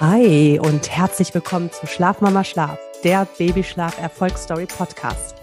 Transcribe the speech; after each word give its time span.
Hi 0.00 0.60
und 0.60 0.88
herzlich 0.88 1.34
willkommen 1.34 1.72
zu 1.72 1.88
Schlafmama 1.88 2.44
Schlaf, 2.44 2.78
der 3.02 3.26
Babyschlaf 3.36 4.00
Erfolgsstory 4.00 4.66
Podcast. 4.66 5.34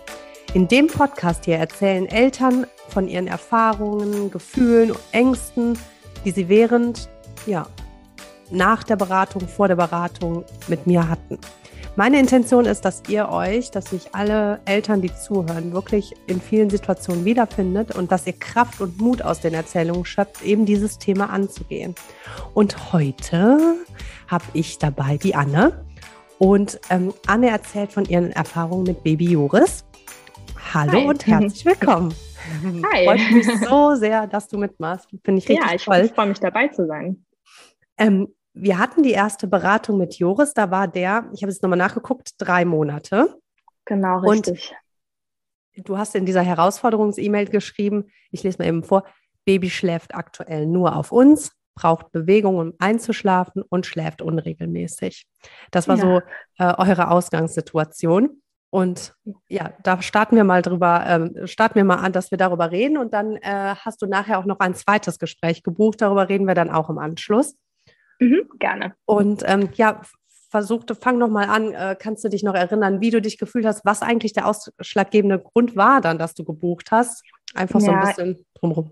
In 0.53 0.69
dem 0.69 0.87
Podcast 0.87 1.43
hier 1.43 1.57
erzählen 1.57 2.05
Eltern 2.05 2.65
von 2.87 3.09
ihren 3.09 3.27
Erfahrungen, 3.27 4.31
Gefühlen 4.31 4.91
und 4.91 4.99
Ängsten, 5.11 5.77
die 6.23 6.31
sie 6.31 6.47
während, 6.47 7.09
ja, 7.45 7.67
nach 8.49 8.85
der 8.85 8.95
Beratung, 8.95 9.45
vor 9.45 9.67
der 9.67 9.75
Beratung 9.75 10.45
mit 10.69 10.87
mir 10.87 11.09
hatten. 11.09 11.37
Meine 11.97 12.19
Intention 12.19 12.65
ist, 12.65 12.83
dass 12.83 13.03
ihr 13.07 13.29
euch, 13.29 13.71
dass 13.71 13.91
sich 13.91 14.13
alle 14.13 14.59
Eltern, 14.65 15.01
die 15.01 15.15
zuhören, 15.15 15.71
wirklich 15.71 16.13
in 16.27 16.41
vielen 16.41 16.69
Situationen 16.69 17.23
wiederfindet 17.23 17.95
und 17.95 18.11
dass 18.11 18.27
ihr 18.27 18.33
Kraft 18.33 18.81
und 18.81 18.99
Mut 18.99 19.21
aus 19.21 19.39
den 19.39 19.53
Erzählungen 19.53 20.03
schöpft, 20.03 20.43
eben 20.43 20.65
dieses 20.65 20.99
Thema 20.99 21.29
anzugehen. 21.29 21.95
Und 22.53 22.91
heute 22.91 23.77
habe 24.27 24.43
ich 24.51 24.77
dabei 24.77 25.15
die 25.15 25.35
Anne. 25.35 25.85
Und 26.37 26.81
ähm, 26.89 27.13
Anne 27.27 27.49
erzählt 27.49 27.93
von 27.93 28.03
ihren 28.03 28.31
Erfahrungen 28.31 28.83
mit 28.83 29.01
Baby 29.01 29.31
Joris. 29.31 29.85
Hallo 30.73 30.99
Hi. 30.99 31.05
und 31.05 31.25
herzlich 31.25 31.63
willkommen. 31.63 32.13
Hi. 32.91 33.05
Freut 33.05 33.31
mich 33.31 33.47
so 33.69 33.95
sehr, 33.95 34.27
dass 34.27 34.49
du 34.49 34.57
mitmachst. 34.57 35.07
Finde 35.23 35.39
ich 35.39 35.47
richtig 35.47 35.65
ja, 35.65 35.73
ich 35.73 35.85
toll. 35.85 36.01
ich 36.03 36.11
freue 36.11 36.27
mich 36.27 36.41
dabei 36.41 36.67
zu 36.67 36.85
sein. 36.87 37.25
Ähm, 37.97 38.27
wir 38.55 38.79
hatten 38.79 39.03
die 39.03 39.11
erste 39.11 39.47
Beratung 39.47 39.97
mit 39.97 40.17
Joris, 40.17 40.53
da 40.53 40.71
war 40.71 40.87
der, 40.87 41.29
ich 41.33 41.43
habe 41.43 41.51
es 41.51 41.61
nochmal 41.61 41.77
nachgeguckt, 41.77 42.31
drei 42.37 42.63
Monate. 42.63 43.35
Genau, 43.83 44.19
richtig. 44.19 44.73
Und 45.77 45.89
du 45.89 45.97
hast 45.97 46.15
in 46.15 46.25
dieser 46.25 46.41
Herausforderungs-E-Mail 46.41 47.47
geschrieben, 47.47 48.05
ich 48.31 48.43
lese 48.43 48.59
mal 48.59 48.67
eben 48.67 48.83
vor, 48.83 49.03
Baby 49.43 49.69
schläft 49.69 50.15
aktuell 50.15 50.65
nur 50.65 50.95
auf 50.95 51.11
uns, 51.11 51.51
braucht 51.75 52.13
Bewegung, 52.13 52.57
um 52.57 52.73
einzuschlafen 52.79 53.61
und 53.61 53.85
schläft 53.85 54.21
unregelmäßig. 54.21 55.27
Das 55.71 55.89
war 55.89 55.97
ja. 55.97 56.01
so 56.01 56.21
äh, 56.57 56.73
eure 56.77 57.11
Ausgangssituation. 57.11 58.41
Und 58.69 59.13
ja, 59.47 59.73
da 59.83 60.01
starten 60.01 60.37
wir 60.37 60.43
mal 60.45 60.61
drüber, 60.61 61.03
ähm, 61.05 61.47
starten 61.47 61.75
wir 61.75 61.83
mal 61.83 61.97
an, 61.97 62.13
dass 62.13 62.31
wir 62.31 62.37
darüber 62.37 62.71
reden 62.71 62.97
und 62.97 63.13
dann 63.13 63.35
äh, 63.37 63.75
hast 63.75 64.01
du 64.01 64.05
nachher 64.05 64.39
auch 64.39 64.45
noch 64.45 64.59
ein 64.59 64.75
zweites 64.75 65.19
Gespräch 65.19 65.63
gebucht. 65.63 66.01
Darüber 66.01 66.29
reden 66.29 66.47
wir 66.47 66.55
dann 66.55 66.69
auch 66.69 66.89
im 66.89 66.97
Anschluss. 66.97 67.55
Mhm, 68.19 68.49
gerne. 68.59 68.95
Und 69.05 69.43
ähm, 69.45 69.69
ja, 69.73 70.01
versuchte, 70.49 70.95
fang 70.95 71.17
noch 71.17 71.29
mal 71.29 71.49
an, 71.49 71.73
äh, 71.73 71.95
kannst 71.99 72.23
du 72.23 72.29
dich 72.29 72.43
noch 72.43 72.55
erinnern, 72.55 73.01
wie 73.01 73.09
du 73.09 73.21
dich 73.21 73.37
gefühlt 73.37 73.65
hast, 73.65 73.83
was 73.83 74.01
eigentlich 74.01 74.33
der 74.33 74.47
ausschlaggebende 74.47 75.39
Grund 75.39 75.75
war 75.75 76.01
dann, 76.01 76.17
dass 76.17 76.33
du 76.33 76.45
gebucht 76.45 76.91
hast? 76.91 77.23
Einfach 77.53 77.81
ja, 77.81 77.85
so 77.85 77.91
ein 77.91 77.99
bisschen 78.01 78.45
drumherum. 78.53 78.91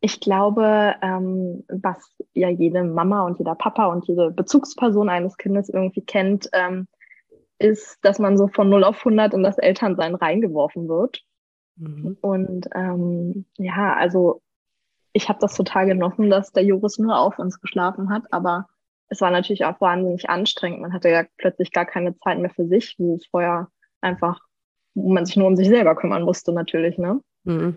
Ich 0.00 0.20
glaube, 0.20 0.94
ähm, 1.02 1.64
was 1.68 2.14
ja 2.34 2.50
jede 2.50 2.84
Mama 2.84 3.22
und 3.22 3.38
jeder 3.38 3.54
Papa 3.54 3.86
und 3.86 4.06
jede 4.06 4.30
Bezugsperson 4.30 5.08
eines 5.08 5.36
Kindes 5.38 5.68
irgendwie 5.68 6.02
kennt, 6.02 6.48
ähm, 6.52 6.86
ist, 7.58 7.98
dass 8.02 8.18
man 8.18 8.38
so 8.38 8.46
von 8.48 8.68
0 8.68 8.84
auf 8.84 8.98
100 8.98 9.34
in 9.34 9.42
das 9.42 9.58
Elternsein 9.58 10.14
reingeworfen 10.14 10.88
wird. 10.88 11.24
Mhm. 11.76 12.16
Und 12.20 12.68
ähm, 12.74 13.46
ja, 13.56 13.94
also 13.94 14.42
ich 15.18 15.28
habe 15.28 15.40
das 15.40 15.54
total 15.54 15.86
genossen, 15.86 16.30
dass 16.30 16.52
der 16.52 16.62
Joris 16.62 16.98
nur 16.98 17.18
auf 17.18 17.40
uns 17.40 17.60
geschlafen 17.60 18.08
hat, 18.08 18.22
aber 18.30 18.68
es 19.08 19.20
war 19.20 19.32
natürlich 19.32 19.64
auch 19.64 19.80
wahnsinnig 19.80 20.30
anstrengend. 20.30 20.80
Man 20.80 20.92
hatte 20.92 21.08
ja 21.08 21.24
plötzlich 21.38 21.72
gar 21.72 21.86
keine 21.86 22.16
Zeit 22.18 22.38
mehr 22.38 22.50
für 22.50 22.68
sich, 22.68 22.94
wie 22.98 23.14
es 23.14 23.26
vorher 23.26 23.66
einfach, 24.00 24.38
wo 24.94 25.12
man 25.12 25.26
sich 25.26 25.36
nur 25.36 25.48
um 25.48 25.56
sich 25.56 25.66
selber 25.66 25.96
kümmern 25.96 26.22
musste, 26.22 26.52
natürlich, 26.52 26.98
ne? 26.98 27.20
Mhm. 27.42 27.76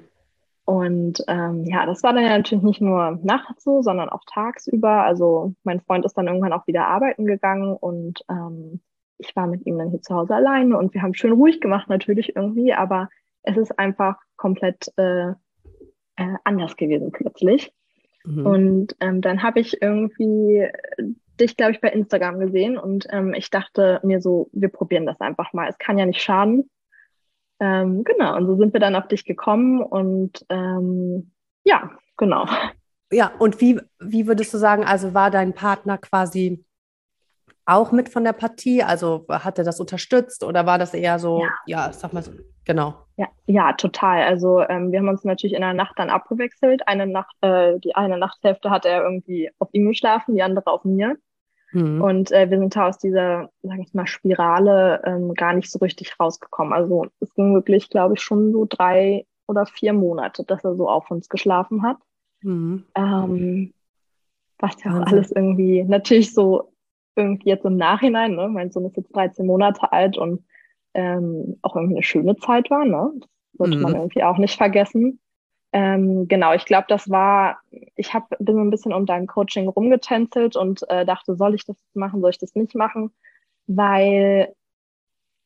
Und 0.65 1.23
ähm, 1.27 1.65
ja, 1.65 1.87
das 1.87 2.03
war 2.03 2.13
dann 2.13 2.23
ja 2.23 2.37
natürlich 2.37 2.63
nicht 2.63 2.79
nur 2.79 3.19
nachts 3.23 3.63
so, 3.63 3.81
sondern 3.81 4.09
auch 4.09 4.21
tagsüber. 4.31 5.03
Also 5.03 5.55
mein 5.63 5.81
Freund 5.81 6.05
ist 6.05 6.13
dann 6.13 6.27
irgendwann 6.27 6.53
auch 6.53 6.67
wieder 6.67 6.85
arbeiten 6.85 7.25
gegangen 7.25 7.75
und 7.75 8.23
ähm, 8.29 8.81
ich 9.17 9.35
war 9.35 9.47
mit 9.47 9.65
ihm 9.65 9.79
dann 9.79 9.89
hier 9.89 10.01
zu 10.03 10.13
Hause 10.13 10.35
alleine 10.35 10.77
und 10.77 10.93
wir 10.93 11.01
haben 11.01 11.15
schön 11.15 11.31
ruhig 11.31 11.59
gemacht 11.59 11.89
natürlich 11.89 12.35
irgendwie, 12.35 12.73
aber 12.73 13.09
es 13.41 13.57
ist 13.57 13.79
einfach 13.79 14.17
komplett 14.35 14.93
äh, 14.97 15.33
äh, 16.21 16.37
anders 16.43 16.75
gewesen 16.75 17.11
plötzlich. 17.11 17.71
Mhm. 18.23 18.45
Und 18.45 18.95
ähm, 18.99 19.21
dann 19.21 19.43
habe 19.43 19.59
ich 19.59 19.81
irgendwie 19.81 20.67
dich, 21.39 21.57
glaube 21.57 21.71
ich, 21.71 21.81
bei 21.81 21.89
Instagram 21.89 22.39
gesehen 22.39 22.77
und 22.77 23.07
ähm, 23.09 23.33
ich 23.33 23.49
dachte 23.49 23.99
mir 24.03 24.21
so, 24.21 24.49
wir 24.53 24.69
probieren 24.69 25.05
das 25.05 25.19
einfach 25.19 25.53
mal. 25.53 25.67
Es 25.67 25.77
kann 25.79 25.97
ja 25.97 26.05
nicht 26.05 26.21
schaden. 26.21 26.69
Ähm, 27.59 28.03
genau, 28.03 28.37
und 28.37 28.47
so 28.47 28.55
sind 28.57 28.73
wir 28.73 28.79
dann 28.79 28.95
auf 28.95 29.07
dich 29.07 29.25
gekommen 29.25 29.81
und 29.81 30.45
ähm, 30.49 31.31
ja, 31.63 31.91
genau. 32.17 32.45
Ja, 33.11 33.31
und 33.39 33.59
wie, 33.59 33.79
wie 33.99 34.27
würdest 34.27 34.53
du 34.53 34.57
sagen, 34.57 34.83
also 34.83 35.13
war 35.13 35.31
dein 35.31 35.53
Partner 35.53 35.97
quasi 35.97 36.63
auch 37.71 37.91
mit 37.91 38.09
von 38.09 38.23
der 38.23 38.33
Partie? 38.33 38.83
Also 38.83 39.25
hat 39.29 39.57
er 39.57 39.63
das 39.63 39.79
unterstützt 39.79 40.43
oder 40.43 40.65
war 40.65 40.77
das 40.77 40.93
eher 40.93 41.19
so, 41.19 41.41
ja, 41.41 41.49
ja 41.65 41.93
sag 41.93 42.13
mal 42.13 42.23
so, 42.23 42.31
genau. 42.65 42.95
Ja, 43.17 43.27
ja, 43.45 43.73
total. 43.73 44.23
Also 44.23 44.61
ähm, 44.61 44.91
wir 44.91 44.99
haben 44.99 45.09
uns 45.09 45.23
natürlich 45.23 45.55
in 45.55 45.61
der 45.61 45.73
Nacht 45.73 45.97
dann 45.97 46.09
abgewechselt. 46.09 46.87
Eine 46.87 47.07
Nacht, 47.07 47.35
äh, 47.41 47.79
die 47.79 47.95
eine 47.95 48.17
Nachthälfte 48.17 48.69
hat 48.69 48.85
er 48.85 49.03
irgendwie 49.03 49.51
auf 49.59 49.69
ihm 49.71 49.87
geschlafen, 49.87 50.35
die 50.35 50.43
andere 50.43 50.67
auf 50.67 50.83
mir. 50.83 51.17
Mhm. 51.71 52.01
Und 52.01 52.31
äh, 52.31 52.49
wir 52.49 52.59
sind 52.59 52.75
da 52.75 52.87
aus 52.89 52.97
dieser, 52.97 53.49
sag 53.61 53.79
ich 53.79 53.93
mal, 53.93 54.07
Spirale 54.07 55.01
ähm, 55.05 55.33
gar 55.33 55.53
nicht 55.53 55.71
so 55.71 55.79
richtig 55.79 56.19
rausgekommen. 56.19 56.73
Also 56.73 57.07
es 57.19 57.33
ging 57.33 57.53
wirklich, 57.53 57.89
glaube 57.89 58.15
ich, 58.15 58.21
schon 58.21 58.51
so 58.51 58.65
drei 58.67 59.25
oder 59.47 59.65
vier 59.65 59.93
Monate, 59.93 60.43
dass 60.43 60.63
er 60.63 60.75
so 60.75 60.89
auf 60.89 61.09
uns 61.11 61.29
geschlafen 61.29 61.83
hat. 61.83 61.97
Mhm. 62.41 62.85
Ähm, 62.95 63.73
was 64.59 64.83
ja 64.83 64.91
auch 64.91 65.07
alles 65.07 65.31
irgendwie 65.31 65.83
natürlich 65.83 66.33
so 66.33 66.70
irgendwie 67.15 67.49
jetzt 67.49 67.65
im 67.65 67.77
Nachhinein, 67.77 68.35
ne, 68.35 68.47
mein 68.47 68.71
Sohn 68.71 68.85
ist 68.85 68.97
jetzt 68.97 69.15
13 69.15 69.45
Monate 69.45 69.91
alt 69.91 70.17
und 70.17 70.43
ähm, 70.93 71.57
auch 71.61 71.75
irgendwie 71.75 71.95
eine 71.95 72.03
schöne 72.03 72.35
Zeit 72.37 72.69
war, 72.69 72.85
ne? 72.85 73.11
Das 73.19 73.29
sollte 73.53 73.77
mhm. 73.77 73.83
man 73.83 73.95
irgendwie 73.95 74.23
auch 74.23 74.37
nicht 74.37 74.57
vergessen. 74.57 75.19
Ähm, 75.73 76.27
genau, 76.27 76.53
ich 76.53 76.65
glaube, 76.65 76.85
das 76.89 77.09
war, 77.09 77.59
ich 77.95 78.13
hab, 78.13 78.29
bin 78.39 78.55
so 78.55 78.61
ein 78.61 78.69
bisschen 78.69 78.93
um 78.93 79.05
dein 79.05 79.25
Coaching 79.27 79.69
rumgetänzelt 79.69 80.55
und 80.57 80.81
äh, 80.89 81.05
dachte, 81.05 81.35
soll 81.35 81.55
ich 81.55 81.65
das 81.65 81.77
machen, 81.93 82.19
soll 82.19 82.31
ich 82.31 82.39
das 82.39 82.55
nicht 82.55 82.75
machen? 82.75 83.11
Weil, 83.67 84.53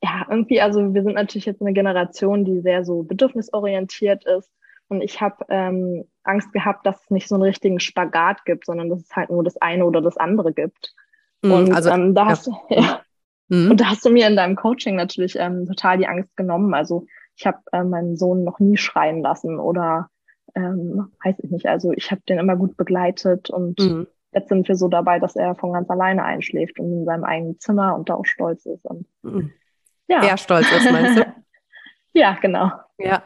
ja, 0.01 0.25
irgendwie, 0.29 0.61
also 0.61 0.93
wir 0.93 1.03
sind 1.03 1.13
natürlich 1.13 1.45
jetzt 1.45 1.61
eine 1.61 1.73
Generation, 1.73 2.43
die 2.43 2.61
sehr 2.61 2.83
so 2.83 3.03
bedürfnisorientiert 3.03 4.25
ist. 4.25 4.51
Und 4.87 5.01
ich 5.01 5.21
habe 5.21 5.45
ähm, 5.49 6.05
Angst 6.23 6.51
gehabt, 6.53 6.85
dass 6.85 7.03
es 7.03 7.11
nicht 7.11 7.27
so 7.27 7.35
einen 7.35 7.43
richtigen 7.43 7.79
Spagat 7.79 8.45
gibt, 8.45 8.65
sondern 8.65 8.89
dass 8.89 9.01
es 9.01 9.15
halt 9.15 9.29
nur 9.29 9.43
das 9.43 9.57
eine 9.57 9.85
oder 9.85 10.01
das 10.01 10.17
andere 10.17 10.53
gibt. 10.53 10.95
Mhm, 11.45 11.51
und 11.51 11.71
also, 11.73 11.89
ähm, 11.89 12.15
da, 12.15 12.25
hast, 12.25 12.47
ja. 12.47 12.55
ja. 12.69 13.01
Mhm. 13.47 13.71
und 13.71 13.81
da 13.81 13.85
hast 13.85 14.03
du 14.05 14.09
mir 14.09 14.27
in 14.27 14.35
deinem 14.35 14.55
Coaching 14.55 14.95
natürlich 14.95 15.37
ähm, 15.37 15.65
total 15.65 15.97
die 15.97 16.07
Angst 16.07 16.35
genommen. 16.35 16.73
Also 16.73 17.05
ich 17.35 17.45
habe 17.45 17.59
äh, 17.71 17.83
meinen 17.83 18.17
Sohn 18.17 18.43
noch 18.43 18.59
nie 18.59 18.77
schreien 18.77 19.21
lassen 19.21 19.59
oder 19.59 20.09
ähm, 20.55 21.11
weiß 21.23 21.35
ich 21.39 21.51
nicht. 21.51 21.67
Also 21.67 21.91
ich 21.91 22.11
habe 22.11 22.21
den 22.27 22.39
immer 22.39 22.55
gut 22.55 22.77
begleitet 22.77 23.49
und 23.49 23.79
mhm. 23.79 24.07
jetzt 24.31 24.49
sind 24.49 24.67
wir 24.67 24.75
so 24.75 24.87
dabei, 24.87 25.19
dass 25.19 25.35
er 25.35 25.55
von 25.55 25.73
ganz 25.73 25.89
alleine 25.89 26.23
einschläft 26.23 26.79
und 26.79 26.91
in 26.91 27.05
seinem 27.05 27.23
eigenen 27.23 27.59
Zimmer 27.59 27.95
und 27.95 28.09
da 28.09 28.15
auch 28.15 28.25
stolz 28.25 28.65
ist. 28.65 28.85
Und, 28.85 29.05
mhm. 29.21 29.51
ja. 30.07 30.23
Er 30.23 30.37
stolz 30.37 30.71
ist, 30.71 30.91
meinst 30.91 31.19
du? 31.19 31.25
ja, 32.13 32.37
genau. 32.41 32.71
Ja, 32.97 33.23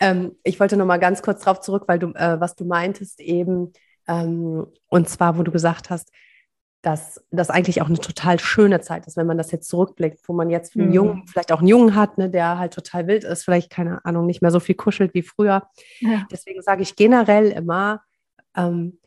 ähm, 0.00 0.32
ich 0.42 0.58
wollte 0.58 0.76
noch 0.76 0.86
mal 0.86 0.98
ganz 0.98 1.22
kurz 1.22 1.44
darauf 1.44 1.60
zurück, 1.60 1.84
weil 1.86 2.00
du, 2.00 2.08
äh, 2.14 2.40
was 2.40 2.56
du 2.56 2.64
meintest 2.64 3.20
eben, 3.20 3.72
ähm, 4.08 4.66
und 4.88 5.08
zwar, 5.08 5.38
wo 5.38 5.44
du 5.44 5.52
gesagt 5.52 5.88
hast, 5.88 6.10
dass 6.84 7.24
das 7.30 7.48
eigentlich 7.48 7.80
auch 7.80 7.86
eine 7.86 7.98
total 7.98 8.38
schöne 8.38 8.80
Zeit 8.82 9.06
ist, 9.06 9.16
wenn 9.16 9.26
man 9.26 9.38
das 9.38 9.50
jetzt 9.50 9.68
zurückblickt, 9.68 10.20
wo 10.28 10.34
man 10.34 10.50
jetzt 10.50 10.76
einen 10.76 10.88
mhm. 10.88 10.94
Jungen, 10.94 11.26
vielleicht 11.26 11.50
auch 11.50 11.60
einen 11.60 11.68
Jungen 11.68 11.94
hat, 11.94 12.18
ne, 12.18 12.28
der 12.28 12.58
halt 12.58 12.74
total 12.74 13.06
wild 13.06 13.24
ist, 13.24 13.44
vielleicht, 13.44 13.70
keine 13.70 14.04
Ahnung, 14.04 14.26
nicht 14.26 14.42
mehr 14.42 14.50
so 14.50 14.60
viel 14.60 14.74
kuschelt 14.74 15.14
wie 15.14 15.22
früher. 15.22 15.62
Ja. 16.00 16.26
Deswegen 16.30 16.60
sage 16.60 16.82
ich 16.82 16.94
generell 16.94 17.50
immer, 17.50 18.02
ähm, 18.54 18.98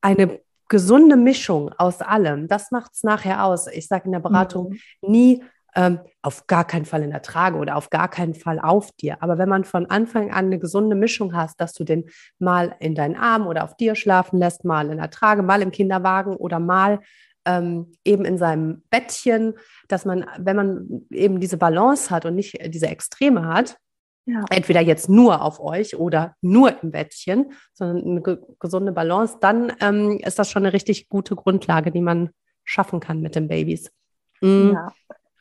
eine 0.00 0.40
gesunde 0.68 1.16
Mischung 1.16 1.70
aus 1.76 2.00
allem, 2.00 2.48
das 2.48 2.70
macht 2.70 2.92
es 2.94 3.02
nachher 3.02 3.44
aus. 3.44 3.66
Ich 3.66 3.88
sage 3.88 4.06
in 4.06 4.12
der 4.12 4.20
Beratung 4.20 4.70
mhm. 4.70 4.78
nie, 5.02 5.44
ähm, 5.76 6.00
auf 6.22 6.46
gar 6.46 6.66
keinen 6.66 6.86
Fall 6.86 7.02
in 7.02 7.10
der 7.10 7.22
Trage 7.22 7.58
oder 7.58 7.76
auf 7.76 7.90
gar 7.90 8.08
keinen 8.08 8.34
Fall 8.34 8.58
auf 8.58 8.90
dir. 8.92 9.22
Aber 9.22 9.38
wenn 9.38 9.48
man 9.48 9.64
von 9.64 9.86
Anfang 9.86 10.32
an 10.32 10.46
eine 10.46 10.58
gesunde 10.58 10.96
Mischung 10.96 11.36
hast, 11.36 11.60
dass 11.60 11.74
du 11.74 11.84
den 11.84 12.08
mal 12.38 12.74
in 12.80 12.94
deinen 12.94 13.14
Arm 13.14 13.46
oder 13.46 13.62
auf 13.62 13.76
dir 13.76 13.94
schlafen 13.94 14.38
lässt, 14.38 14.64
mal 14.64 14.90
in 14.90 14.96
der 14.96 15.10
Trage, 15.10 15.42
mal 15.42 15.62
im 15.62 15.70
Kinderwagen 15.70 16.34
oder 16.34 16.58
mal 16.58 17.00
ähm, 17.44 17.92
eben 18.04 18.24
in 18.24 18.38
seinem 18.38 18.82
Bettchen, 18.90 19.54
dass 19.86 20.06
man, 20.06 20.24
wenn 20.38 20.56
man 20.56 21.06
eben 21.10 21.40
diese 21.40 21.58
Balance 21.58 22.10
hat 22.10 22.24
und 22.24 22.34
nicht 22.34 22.58
diese 22.74 22.88
Extreme 22.88 23.46
hat, 23.46 23.76
ja. 24.24 24.44
entweder 24.50 24.80
jetzt 24.80 25.10
nur 25.10 25.42
auf 25.42 25.60
euch 25.60 25.96
oder 25.96 26.34
nur 26.40 26.82
im 26.82 26.90
Bettchen, 26.90 27.52
sondern 27.74 28.02
eine 28.04 28.22
ge 28.22 28.38
gesunde 28.58 28.92
Balance, 28.92 29.36
dann 29.40 29.72
ähm, 29.80 30.18
ist 30.24 30.38
das 30.38 30.50
schon 30.50 30.64
eine 30.64 30.72
richtig 30.72 31.10
gute 31.10 31.36
Grundlage, 31.36 31.92
die 31.92 32.00
man 32.00 32.30
schaffen 32.64 32.98
kann 32.98 33.20
mit 33.20 33.36
den 33.36 33.46
Babys. 33.46 33.92
Mhm. 34.40 34.72
Ja, 34.74 34.92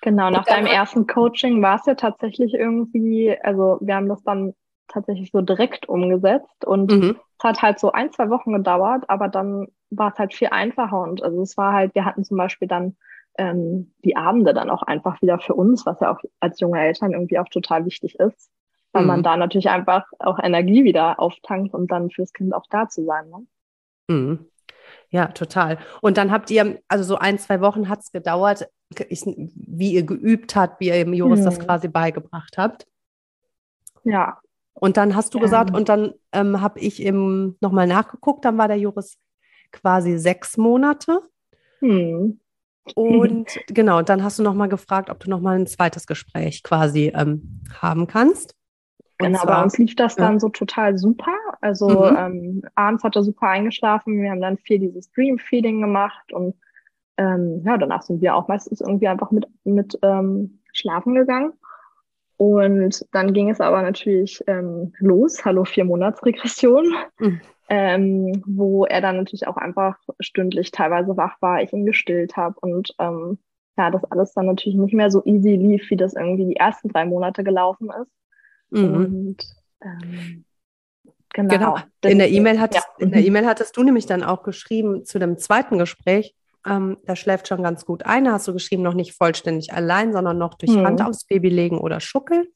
Genau, 0.06 0.30
nach 0.30 0.46
deinem 0.46 0.68
ersten 0.68 1.08
Coaching 1.08 1.64
war 1.64 1.78
es 1.78 1.88
ja 1.88 1.96
tatsächlich 1.96 2.54
irgendwie, 2.54 3.36
also 3.42 3.80
wir 3.82 3.96
haben 3.96 4.08
das 4.08 4.22
dann 4.22 4.54
tatsächlich 4.88 5.32
so 5.32 5.42
direkt 5.42 5.90
umgesetzt 5.90 6.64
und 6.64 6.92
mhm. 6.92 7.18
es 7.40 7.44
hat 7.44 7.64
halt 7.64 7.80
so 7.80 7.92
ein, 7.92 8.12
zwei 8.12 8.30
Wochen 8.30 8.54
gedauert, 8.54 9.06
aber 9.08 9.30
dann 9.30 9.66
war 9.90 10.14
es 10.14 10.20
halt 10.20 10.36
viel 10.36 10.50
einfacher 10.50 11.02
und 11.02 11.24
also 11.24 11.42
es 11.42 11.58
war 11.58 11.74
halt, 11.74 11.96
wir 11.96 12.06
hatten 12.06 12.24
zum 12.24 12.38
Beispiel 12.38 12.68
dann 12.68 12.98
ähm, 13.40 13.94
die 14.04 14.16
Abende 14.16 14.54
dann 14.54 14.70
auch 14.70 14.84
einfach 14.84 15.20
wieder 15.24 15.40
für 15.40 15.56
uns, 15.56 15.88
was 15.88 16.00
ja 16.02 16.14
auch 16.14 16.20
als 16.40 16.60
junge 16.60 16.80
Eltern 16.80 17.14
irgendwie 17.14 17.40
auch 17.40 17.50
total 17.50 17.88
wichtig 17.88 18.20
ist, 18.20 18.52
weil 18.92 19.02
mhm. 19.02 19.08
man 19.08 19.24
da 19.24 19.38
natürlich 19.38 19.72
einfach 19.72 20.06
auch 20.20 20.38
Energie 20.38 20.84
wieder 20.84 21.20
auftankt, 21.20 21.74
um 21.74 21.88
dann 21.88 22.12
fürs 22.12 22.32
Kind 22.32 22.54
auch 22.54 22.68
da 22.70 22.88
zu 22.88 23.04
sein. 23.06 23.28
Ne? 23.32 23.48
Mhm. 24.08 24.46
Ja, 25.10 25.28
total. 25.28 25.78
Und 26.02 26.18
dann 26.18 26.32
habt 26.32 26.52
ihr, 26.52 26.80
also 26.88 27.04
so 27.04 27.18
ein, 27.18 27.40
zwei 27.40 27.62
Wochen 27.62 27.90
hat 27.90 28.00
es 28.02 28.12
gedauert, 28.12 28.68
ich, 29.10 29.24
wie 29.26 29.94
ihr 29.94 30.04
geübt 30.04 30.56
habt, 30.56 30.80
wie 30.80 30.88
ihr 30.88 31.04
dem 31.04 31.14
Joris 31.14 31.42
mhm. 31.42 31.46
das 31.46 31.60
quasi 31.60 31.88
beigebracht 31.88 32.58
habt. 32.58 32.86
Ja. 34.04 34.40
Und 34.74 34.98
dann 34.98 35.16
hast 35.16 35.34
du 35.34 35.40
gesagt, 35.40 35.74
und 35.74 35.88
dann 35.88 36.14
ähm, 36.34 36.60
habe 36.62 36.80
ich 36.80 37.02
eben 37.02 37.58
nochmal 37.62 37.88
nachgeguckt, 37.88 38.44
dann 38.44 38.58
war 38.58 38.68
der 38.68 38.78
Joris 38.78 39.18
quasi 39.72 40.18
sechs 40.18 40.58
Monate. 40.58 41.22
Mhm. 41.80 42.40
Und 42.94 43.48
genau, 43.68 44.02
dann 44.02 44.24
hast 44.24 44.38
du 44.38 44.44
nochmal 44.44 44.70
gefragt, 44.70 45.10
ob 45.10 45.20
du 45.20 45.30
nochmal 45.30 45.58
ein 45.58 45.68
zweites 45.68 46.06
Gespräch 46.08 46.62
quasi 46.62 47.12
ähm, 47.16 47.62
haben 47.82 48.08
kannst. 48.08 48.56
Und 49.20 49.28
genau, 49.28 49.44
zwar, 49.44 49.56
bei 49.56 49.64
uns 49.64 49.78
lief 49.78 49.96
das 49.96 50.18
ja. 50.18 50.26
dann 50.26 50.40
so 50.40 50.50
total 50.50 50.98
super. 50.98 51.32
Also 51.66 51.90
mhm. 51.90 52.16
ähm, 52.16 52.62
abends 52.76 53.04
hat 53.04 53.16
er 53.16 53.24
super 53.24 53.48
eingeschlafen. 53.48 54.22
Wir 54.22 54.30
haben 54.30 54.42
dann 54.42 54.58
viel 54.58 54.78
dieses 54.78 55.12
Dream 55.12 55.40
Feeding 55.40 55.82
gemacht 55.82 56.32
und 56.32 56.54
ähm, 57.18 57.64
ja, 57.66 57.76
danach 57.80 58.04
sind 58.04 58.22
wir 58.22 58.36
auch 58.36 58.48
meistens 58.48 58.82
irgendwie 58.82 59.08
einfach 59.08 59.32
mit, 59.32 59.48
mit 59.64 59.98
ähm, 60.04 60.60
schlafen 60.74 61.16
gegangen. 61.16 61.54
Und 62.38 63.04
dann 63.14 63.34
ging 63.34 63.50
es 63.50 63.62
aber 63.62 63.82
natürlich 63.82 64.44
ähm, 64.46 64.94
los, 65.00 65.44
Hallo 65.44 65.66
vier 65.66 65.86
Monatsregression, 65.86 66.94
mhm. 67.18 67.42
ähm, 67.70 68.44
wo 68.46 68.86
er 68.86 69.02
dann 69.02 69.18
natürlich 69.18 69.48
auch 69.48 69.58
einfach 69.58 69.98
stündlich 70.20 70.70
teilweise 70.70 71.18
wach 71.18 71.42
war, 71.42 71.64
ich 71.64 71.74
ihn 71.74 71.88
gestillt 71.88 72.38
habe 72.38 72.60
und 72.60 72.94
ähm, 73.00 73.40
ja, 73.76 73.90
das 73.90 74.04
alles 74.12 74.34
dann 74.34 74.46
natürlich 74.46 74.78
nicht 74.78 74.94
mehr 74.94 75.10
so 75.10 75.24
easy 75.26 75.56
lief, 75.56 75.90
wie 75.90 75.98
das 75.98 76.14
irgendwie 76.14 76.46
die 76.46 76.58
ersten 76.58 76.90
drei 76.90 77.06
Monate 77.06 77.44
gelaufen 77.44 77.90
ist. 77.90 78.12
Mhm. 78.70 78.94
Und 78.94 79.38
ähm, 79.82 80.46
genau. 81.36 81.76
genau. 81.76 81.78
In 82.04 82.18
der 82.18 82.30
E-Mail 82.30 82.56
ja. 82.56 82.82
in 82.98 83.12
der 83.12 83.24
E-Mail 83.24 83.46
hattest 83.46 83.76
du 83.78 83.84
nämlich 83.84 84.06
dann 84.06 84.24
auch 84.24 84.44
geschrieben 84.44 85.06
zu 85.06 85.20
dem 85.20 85.38
zweiten 85.38 85.78
Gespräch, 85.78 86.36
ähm, 86.66 86.98
da 87.06 87.16
schläft 87.16 87.48
schon 87.48 87.64
ganz 87.64 87.86
gut 87.86 88.06
ein. 88.06 88.26
Da 88.26 88.34
hast 88.34 88.48
du 88.48 88.54
geschrieben, 88.54 88.84
noch 88.84 88.94
nicht 88.94 89.14
vollständig 89.14 89.74
allein, 89.74 90.14
sondern 90.14 90.38
noch 90.38 90.56
durch 90.56 90.72
mhm. 90.72 90.86
Hand 90.86 91.02
aufs 91.02 91.26
Baby 91.26 91.50
legen 91.50 91.78
oder 91.78 92.00
schuckeln. 92.00 92.48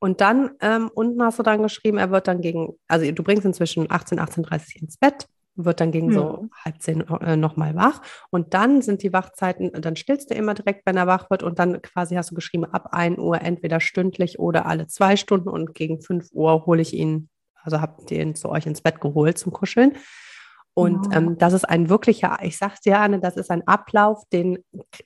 Und 0.00 0.20
dann 0.20 0.50
ähm, 0.60 0.90
unten 0.92 1.22
hast 1.22 1.38
du 1.38 1.42
dann 1.42 1.62
geschrieben, 1.62 1.98
er 1.98 2.10
wird 2.10 2.26
dann 2.26 2.40
gegen, 2.40 2.74
also 2.88 3.10
du 3.10 3.22
bringst 3.22 3.44
inzwischen 3.44 3.90
18, 3.90 4.18
18.30 4.18 4.82
ins 4.82 4.96
Bett, 4.96 5.28
wird 5.54 5.80
dann 5.80 5.92
gegen 5.92 6.08
mhm. 6.08 6.12
so 6.12 6.48
halb 6.64 6.82
zehn 6.82 7.02
äh, 7.02 7.36
nochmal 7.36 7.76
wach. 7.76 8.02
Und 8.30 8.54
dann 8.54 8.82
sind 8.82 9.04
die 9.04 9.12
Wachzeiten, 9.12 9.70
dann 9.72 9.94
stillst 9.94 10.30
du 10.30 10.34
immer 10.34 10.54
direkt, 10.54 10.84
wenn 10.84 10.96
er 10.96 11.06
wach 11.06 11.30
wird. 11.30 11.44
Und 11.44 11.60
dann 11.60 11.80
quasi 11.80 12.16
hast 12.16 12.32
du 12.32 12.34
geschrieben, 12.34 12.64
ab 12.64 12.88
1 12.90 13.18
Uhr 13.18 13.40
entweder 13.40 13.78
stündlich 13.78 14.40
oder 14.40 14.66
alle 14.66 14.88
zwei 14.88 15.16
Stunden. 15.16 15.48
Und 15.48 15.74
gegen 15.74 16.02
5 16.02 16.30
Uhr 16.32 16.66
hole 16.66 16.82
ich 16.82 16.92
ihn, 16.92 17.28
also 17.64 17.80
habt 17.80 18.10
ihr 18.10 18.22
ihn 18.22 18.34
zu 18.34 18.48
euch 18.48 18.66
ins 18.66 18.80
Bett 18.80 19.00
geholt 19.00 19.38
zum 19.38 19.52
Kuscheln. 19.52 19.96
Und 20.74 21.06
wow. 21.06 21.14
ähm, 21.14 21.38
das 21.38 21.52
ist 21.52 21.64
ein 21.64 21.88
wirklicher, 21.88 22.38
ich 22.42 22.58
sag's 22.58 22.80
dir, 22.80 22.98
Anne, 22.98 23.20
das 23.20 23.36
ist 23.36 23.50
ein 23.50 23.66
Ablauf, 23.66 24.24
den, 24.32 24.58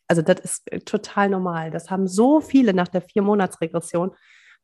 also 0.08 0.22
das 0.22 0.40
ist 0.40 0.72
äh, 0.72 0.80
total 0.80 1.28
normal. 1.28 1.70
Das 1.70 1.90
haben 1.90 2.08
so 2.08 2.40
viele 2.40 2.72
nach 2.72 2.88
der 2.88 3.02
Vier-Monats-Regression, 3.02 4.12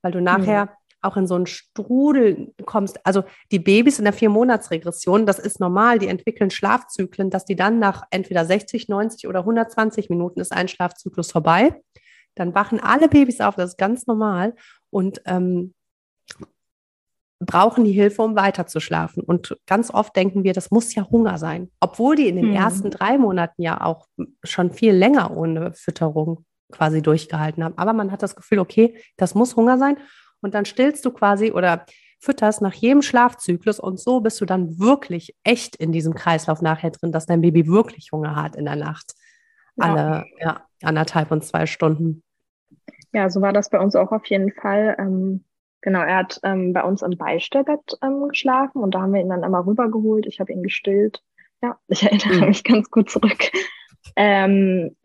weil 0.01 0.13
du 0.13 0.23
nachher 0.23 0.65
mhm. 0.65 0.71
auch 1.03 1.19
in 1.19 1.27
so 1.27 1.35
einen 1.35 1.47
Strudel 1.47 2.55
kommst. 2.65 3.05
Also 3.07 3.25
die 3.53 3.59
Babys 3.59 3.99
in 3.99 4.05
der 4.05 4.15
Vier-Monats-Regression, 4.15 5.27
das 5.27 5.39
ist 5.39 5.61
normal, 5.61 5.99
die 5.99 6.09
entwickeln 6.09 6.51
Schlafzyklen, 6.51 7.29
dass 7.29 7.45
die 7.45 7.57
dann 7.57 7.79
nach 7.79 8.05
entweder 8.11 8.47
60, 8.47 8.89
90 8.89 9.29
oder 9.29 9.41
120 9.41 10.09
Minuten 10.09 10.41
ist 10.41 10.53
ein 10.53 10.69
Schlafzyklus 10.69 11.31
vorbei. 11.31 11.83
Dann 12.35 12.55
wachen 12.55 12.81
alle 12.81 13.09
Babys 13.09 13.43
auf, 13.43 13.57
das 13.57 13.73
ist 13.73 13.79
ganz 13.79 14.07
normal. 14.07 14.55
Und 14.89 15.21
ähm, 15.27 15.75
brauchen 17.41 17.85
die 17.85 17.93
Hilfe, 17.93 18.23
um 18.23 18.37
weiter 18.37 18.67
zu 18.67 18.81
schlafen. 18.81 19.23
Und 19.23 19.57
ganz 19.67 19.93
oft 19.93 20.15
denken 20.17 20.45
wir, 20.45 20.53
das 20.53 20.71
muss 20.71 20.95
ja 20.95 21.09
Hunger 21.11 21.39
sein. 21.39 21.71
Obwohl 21.81 22.17
die 22.17 22.29
in 22.29 22.37
den 22.37 22.47
hm. 22.47 22.55
ersten 22.55 22.91
drei 22.91 23.19
Monaten 23.19 23.63
ja 23.63 23.81
auch 23.83 24.07
schon 24.43 24.73
viel 24.73 24.93
länger 24.93 25.37
ohne 25.37 25.73
Fütterung 25.75 26.45
quasi 26.73 27.03
durchgehalten 27.03 27.63
haben. 27.63 27.77
Aber 27.77 27.93
man 27.93 28.11
hat 28.11 28.23
das 28.23 28.37
Gefühl, 28.37 28.59
okay, 28.59 28.99
das 29.17 29.35
muss 29.35 29.57
Hunger 29.57 29.79
sein. 29.79 29.97
Und 30.41 30.55
dann 30.55 30.65
stillst 30.65 31.05
du 31.05 31.11
quasi 31.11 31.53
oder 31.53 31.87
fütterst 32.21 32.63
nach 32.63 32.75
jedem 32.75 33.03
Schlafzyklus 33.03 33.79
und 33.79 34.01
so 34.01 34.21
bist 34.21 34.41
du 34.41 34.47
dann 34.47 34.79
wirklich 34.79 35.37
echt 35.45 35.77
in 35.77 35.93
diesem 35.93 36.15
Kreislauf 36.15 36.63
nachher 36.63 36.91
drin, 36.91 37.13
dass 37.13 37.27
dein 37.27 37.43
Baby 37.43 37.67
wirklich 37.67 38.13
Hunger 38.13 38.35
hat 38.35 38.57
in 38.57 38.65
der 38.65 38.77
Nacht. 38.77 39.15
Ja. 39.77 39.85
Alle 39.85 40.25
ja, 40.41 40.63
anderthalb 40.83 41.31
und 41.31 41.45
zwei 41.45 41.67
Stunden. 41.67 42.23
Ja, 43.13 43.29
so 43.29 43.41
war 43.41 43.53
das 43.53 43.71
bei 43.71 43.79
uns 43.79 43.95
auch 43.95 44.11
auf 44.11 44.27
jeden 44.27 44.53
Fall. 44.53 44.97
Ähm, 44.99 45.45
Genau, 45.85 46.01
er 46.01 46.17
hat 46.17 46.41
ähm, 46.45 46.73
bei 46.73 46.83
uns 46.83 47.03
im 47.03 47.19
Beistellbett 47.19 47.99
ähm, 48.03 48.27
geschlafen 48.31 48.83
und 48.83 48.95
da 48.95 49.03
haben 49.03 49.13
wir 49.13 49.21
ihn 49.21 49.29
dann 49.29 49.43
immer 49.43 49.67
rübergeholt. 49.67 50.25
Ich 50.25 50.41
habe 50.41 50.51
ihn 50.51 50.63
gestillt. 50.63 51.23
Ja, 51.63 51.77
ich 51.89 52.03
erinnere 52.03 52.41
mhm. 52.41 52.49
mich 52.49 52.65
ganz 52.65 52.91
gut 52.91 53.11
zurück. 53.11 53.51
Ähm, 54.17 54.97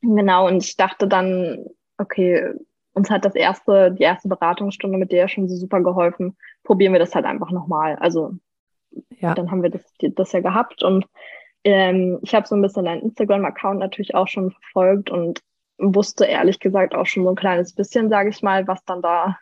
genau, 0.00 0.46
und 0.46 0.64
ich 0.64 0.78
dachte 0.78 1.06
dann, 1.06 1.66
okay, 1.98 2.50
uns 2.94 3.10
hat 3.10 3.26
das 3.26 3.34
erste, 3.34 3.92
die 3.92 4.02
erste 4.02 4.28
Beratungsstunde 4.28 4.96
mit 4.96 5.12
der 5.12 5.28
schon 5.28 5.50
so 5.50 5.56
super 5.56 5.82
geholfen. 5.82 6.34
Probieren 6.64 6.94
wir 6.94 6.98
das 7.00 7.14
halt 7.14 7.26
einfach 7.26 7.50
nochmal. 7.50 7.96
Also 7.96 8.32
ja. 9.18 9.34
dann 9.34 9.50
haben 9.50 9.62
wir 9.62 9.68
das, 9.68 9.84
das 10.00 10.32
ja 10.32 10.40
gehabt 10.40 10.82
und 10.82 11.04
ähm, 11.62 12.20
ich 12.22 12.34
habe 12.34 12.46
so 12.48 12.54
ein 12.54 12.62
bisschen 12.62 12.86
deinen 12.86 13.02
Instagram-Account 13.02 13.80
natürlich 13.80 14.14
auch 14.14 14.28
schon 14.28 14.50
verfolgt 14.50 15.10
und 15.10 15.42
wusste 15.76 16.24
ehrlich 16.24 16.58
gesagt 16.58 16.94
auch 16.94 17.04
schon 17.04 17.24
so 17.24 17.28
ein 17.28 17.36
kleines 17.36 17.74
bisschen, 17.74 18.08
sage 18.08 18.30
ich 18.30 18.40
mal, 18.40 18.66
was 18.66 18.82
dann 18.86 19.02
da 19.02 19.36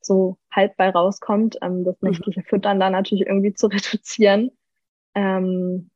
so 0.00 0.36
halb 0.50 0.76
bei 0.76 0.90
rauskommt, 0.90 1.58
ähm, 1.62 1.84
das 1.84 2.00
mhm. 2.00 2.10
nächtliche 2.10 2.42
Füttern 2.42 2.80
da 2.80 2.90
natürlich 2.90 3.26
irgendwie 3.26 3.54
zu 3.54 3.66
reduzieren. 3.68 4.50
Ähm, 5.14 5.90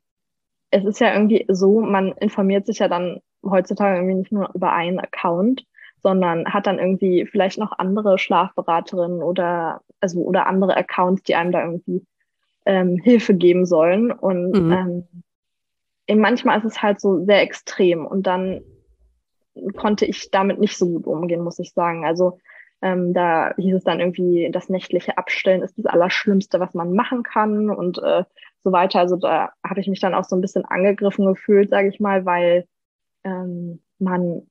es 0.70 0.84
ist 0.84 1.00
ja 1.00 1.12
irgendwie 1.12 1.44
so, 1.48 1.80
man 1.80 2.12
informiert 2.12 2.66
sich 2.66 2.80
ja 2.80 2.88
dann 2.88 3.20
heutzutage 3.44 3.96
irgendwie 3.96 4.16
nicht 4.16 4.32
nur 4.32 4.50
über 4.54 4.72
einen 4.72 4.98
Account, 4.98 5.64
sondern 6.02 6.52
hat 6.52 6.66
dann 6.66 6.78
irgendwie 6.78 7.26
vielleicht 7.26 7.58
noch 7.58 7.78
andere 7.78 8.18
Schlafberaterinnen 8.18 9.22
oder 9.22 9.80
also 10.00 10.20
oder 10.20 10.46
andere 10.46 10.76
Accounts, 10.76 11.22
die 11.22 11.34
einem 11.34 11.52
da 11.52 11.64
irgendwie 11.64 12.04
ähm, 12.66 12.98
Hilfe 13.02 13.34
geben 13.34 13.66
sollen. 13.66 14.12
Und 14.12 14.52
mhm. 14.52 15.06
ähm, 16.08 16.20
manchmal 16.20 16.58
ist 16.58 16.64
es 16.64 16.82
halt 16.82 17.00
so 17.00 17.24
sehr 17.24 17.40
extrem 17.40 18.06
und 18.06 18.26
dann 18.26 18.62
konnte 19.76 20.04
ich 20.04 20.30
damit 20.30 20.58
nicht 20.58 20.76
so 20.76 20.86
gut 20.86 21.06
umgehen, 21.06 21.42
muss 21.42 21.58
ich 21.58 21.72
sagen. 21.72 22.04
Also 22.04 22.38
ähm, 22.82 23.14
da 23.14 23.54
hieß 23.56 23.76
es 23.76 23.84
dann 23.84 24.00
irgendwie, 24.00 24.50
das 24.52 24.68
nächtliche 24.68 25.16
Abstellen 25.16 25.62
ist 25.62 25.78
das 25.78 25.86
Allerschlimmste, 25.86 26.60
was 26.60 26.74
man 26.74 26.92
machen 26.92 27.22
kann 27.22 27.70
und 27.70 27.98
äh, 27.98 28.24
so 28.62 28.72
weiter. 28.72 29.00
Also 29.00 29.16
da 29.16 29.52
habe 29.66 29.80
ich 29.80 29.88
mich 29.88 30.00
dann 30.00 30.14
auch 30.14 30.24
so 30.24 30.36
ein 30.36 30.40
bisschen 30.40 30.64
angegriffen 30.64 31.26
gefühlt, 31.26 31.70
sage 31.70 31.88
ich 31.88 32.00
mal, 32.00 32.24
weil 32.24 32.66
ähm, 33.24 33.82
man, 33.98 34.42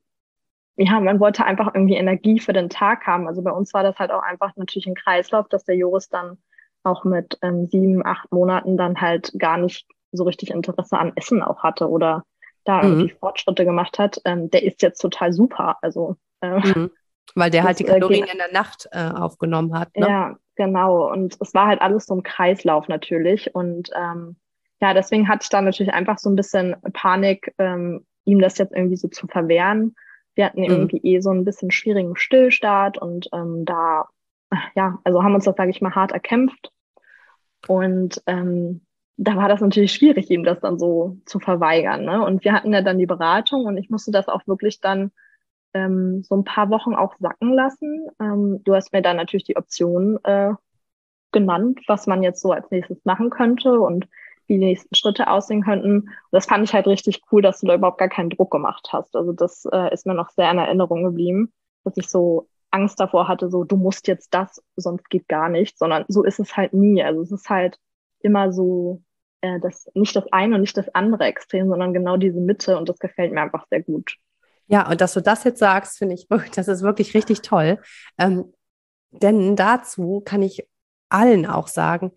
ja, 0.78 1.00
man 1.00 1.20
wollte 1.20 1.46
einfach 1.46 1.74
irgendwie 1.74 1.96
Energie 1.96 2.40
für 2.40 2.54
den 2.54 2.70
Tag 2.70 3.06
haben. 3.06 3.28
Also 3.28 3.42
bei 3.42 3.52
uns 3.52 3.74
war 3.74 3.84
das 3.84 3.98
halt 3.98 4.12
auch 4.12 4.24
einfach 4.24 4.56
natürlich 4.56 4.88
ein 4.88 4.96
Kreislauf, 4.96 5.48
dass 5.50 5.66
der 5.66 5.76
Joris 5.76 6.10
dann 6.10 6.38
auch 6.84 7.04
mit 7.04 7.38
ähm, 7.42 7.68
sieben, 7.68 8.06
acht 8.06 8.32
Monaten 8.32 8.78
dann 8.78 9.00
halt 9.00 9.34
gar 9.38 9.58
nicht 9.58 9.88
so 10.12 10.24
richtig 10.24 10.52
Interesse 10.52 10.98
an 10.98 11.14
Essen 11.16 11.42
auch 11.42 11.64
hatte 11.64 11.90
oder 11.90 12.24
da 12.66 12.84
mhm. 12.84 12.90
irgendwie 12.90 13.16
Fortschritte 13.20 13.66
gemacht 13.66 14.00
hat. 14.00 14.22
Ähm, 14.26 14.50
der 14.50 14.64
ist 14.64 14.82
jetzt 14.82 15.00
total 15.00 15.34
super. 15.34 15.78
Also 15.82 16.18
äh, 16.42 16.60
mhm. 16.60 16.92
Weil 17.36 17.50
der 17.50 17.64
halt 17.64 17.80
die 17.80 17.84
Kalorien 17.84 18.28
in 18.28 18.38
der 18.38 18.52
Nacht 18.52 18.88
äh, 18.92 19.10
aufgenommen 19.10 19.78
hat. 19.78 19.96
Ne? 19.96 20.08
Ja, 20.08 20.36
genau. 20.56 21.12
Und 21.12 21.38
es 21.40 21.54
war 21.54 21.68
halt 21.68 21.82
alles 21.82 22.06
so 22.06 22.16
ein 22.16 22.24
Kreislauf 22.24 22.88
natürlich. 22.88 23.54
Und 23.56 23.90
ähm, 23.96 24.36
ja, 24.82 24.94
deswegen 24.94 25.28
hatte 25.28 25.44
ich 25.44 25.50
da 25.50 25.62
natürlich 25.62 25.94
einfach 25.94 26.20
so 26.20 26.30
ein 26.30 26.36
bisschen 26.36 26.76
Panik, 26.94 27.54
ähm, 27.58 28.06
ihm 28.26 28.40
das 28.40 28.58
jetzt 28.58 28.74
irgendwie 28.74 28.98
so 28.98 29.08
zu 29.08 29.28
verwehren. 29.28 29.96
Wir 30.36 30.46
hatten 30.46 30.62
mhm. 30.62 30.70
irgendwie 30.70 31.00
eh 31.04 31.20
so 31.22 31.32
ein 31.32 31.46
bisschen 31.46 31.72
schwierigen 31.72 32.16
Stillstart 32.16 32.98
und 32.98 33.30
ähm, 33.34 33.66
da, 33.66 34.08
ja, 34.76 35.00
also 35.04 35.24
haben 35.24 35.36
uns 35.36 35.46
das, 35.46 35.56
sage 35.56 35.72
ich 35.72 35.82
mal, 35.82 35.96
hart 35.96 36.12
erkämpft. 36.12 36.72
Und 37.68 38.22
ähm, 38.28 38.82
da 39.18 39.36
war 39.36 39.48
das 39.48 39.62
natürlich 39.62 39.94
schwierig, 39.94 40.30
ihm 40.30 40.44
das 40.44 40.60
dann 40.60 40.80
so 40.80 41.18
zu 41.26 41.40
verweigern. 41.40 42.04
Ne? 42.04 42.24
Und 42.24 42.44
wir 42.44 42.54
hatten 42.54 42.74
ja 42.74 42.82
dann 42.82 42.98
die 42.98 43.06
Beratung 43.06 43.66
und 43.66 43.78
ich 43.78 43.90
musste 43.90 44.12
das 44.12 44.28
auch 44.28 44.46
wirklich 44.48 44.82
dann 44.82 45.12
ähm, 45.74 46.24
so 46.24 46.36
ein 46.36 46.44
paar 46.44 46.70
Wochen 46.70 46.96
auch 46.96 47.16
sacken 47.20 47.54
lassen. 47.54 48.08
Ähm, 48.20 48.62
du 48.64 48.76
hast 48.76 48.94
mir 48.94 49.02
dann 49.02 49.18
natürlich 49.18 49.46
die 49.46 49.58
Option 49.58 50.20
äh, 50.24 50.54
genannt, 51.32 51.82
was 51.88 52.08
man 52.08 52.24
jetzt 52.24 52.42
so 52.42 52.52
als 52.52 52.70
nächstes 52.72 53.04
machen 53.06 53.30
könnte 53.30 53.80
und 53.80 54.08
wie 54.48 54.56
die 54.56 54.66
nächsten 54.66 54.96
Schritte 54.96 55.30
aussehen 55.30 55.64
könnten. 55.64 56.00
Und 56.02 56.10
das 56.32 56.46
fand 56.46 56.64
ich 56.64 56.74
halt 56.74 56.88
richtig 56.88 57.22
cool, 57.32 57.42
dass 57.42 57.60
du 57.60 57.68
da 57.68 57.76
überhaupt 57.76 57.98
gar 57.98 58.10
keinen 58.10 58.30
Druck 58.30 58.52
gemacht 58.52 58.90
hast. 58.92 59.16
Also 59.16 59.32
das 59.34 59.66
äh, 59.72 59.94
ist 59.94 60.06
mir 60.06 60.14
noch 60.14 60.30
sehr 60.30 60.52
in 60.52 60.58
Erinnerung 60.58 61.04
geblieben, 61.04 61.52
dass 61.84 61.98
ich 61.98 62.10
so 62.10 62.48
Angst 62.72 63.00
davor 63.00 63.28
hatte, 63.28 63.50
so 63.50 63.64
du 63.64 63.78
musst 63.78 64.08
jetzt 64.08 64.34
das, 64.34 64.62
sonst 64.76 65.10
geht 65.10 65.28
gar 65.28 65.48
nichts, 65.48 65.80
sondern 65.80 66.06
so 66.08 66.24
ist 66.24 66.40
es 66.40 66.58
halt 66.58 66.74
nie. 66.74 67.04
Also 67.04 67.22
es 67.22 67.32
ist 67.32 67.50
halt 67.50 67.78
immer 68.20 68.52
so 68.52 69.04
äh, 69.42 69.60
das, 69.60 69.90
nicht 69.94 70.16
das 70.16 70.32
eine 70.32 70.56
und 70.56 70.62
nicht 70.62 70.78
das 70.78 70.90
andere 70.96 71.26
Extrem, 71.26 71.70
sondern 71.70 71.94
genau 71.94 72.18
diese 72.18 72.40
Mitte 72.40 72.78
und 72.78 72.90
das 72.90 73.00
gefällt 73.00 73.32
mir 73.32 73.42
einfach 73.42 73.68
sehr 73.70 73.84
gut. 73.84 74.18
Ja, 74.74 74.90
und 74.90 75.02
dass 75.02 75.14
du 75.14 75.22
das 75.22 75.44
jetzt 75.44 75.60
sagst, 75.60 76.00
finde 76.00 76.16
ich, 76.16 76.28
das 76.56 76.68
ist 76.68 76.82
wirklich 76.82 77.14
richtig 77.14 77.44
toll. 77.44 77.80
Ähm, 78.18 78.52
denn 79.12 79.56
dazu 79.56 80.24
kann 80.26 80.42
ich 80.42 80.68
allen 81.10 81.46
auch 81.46 81.68
sagen, 81.68 82.12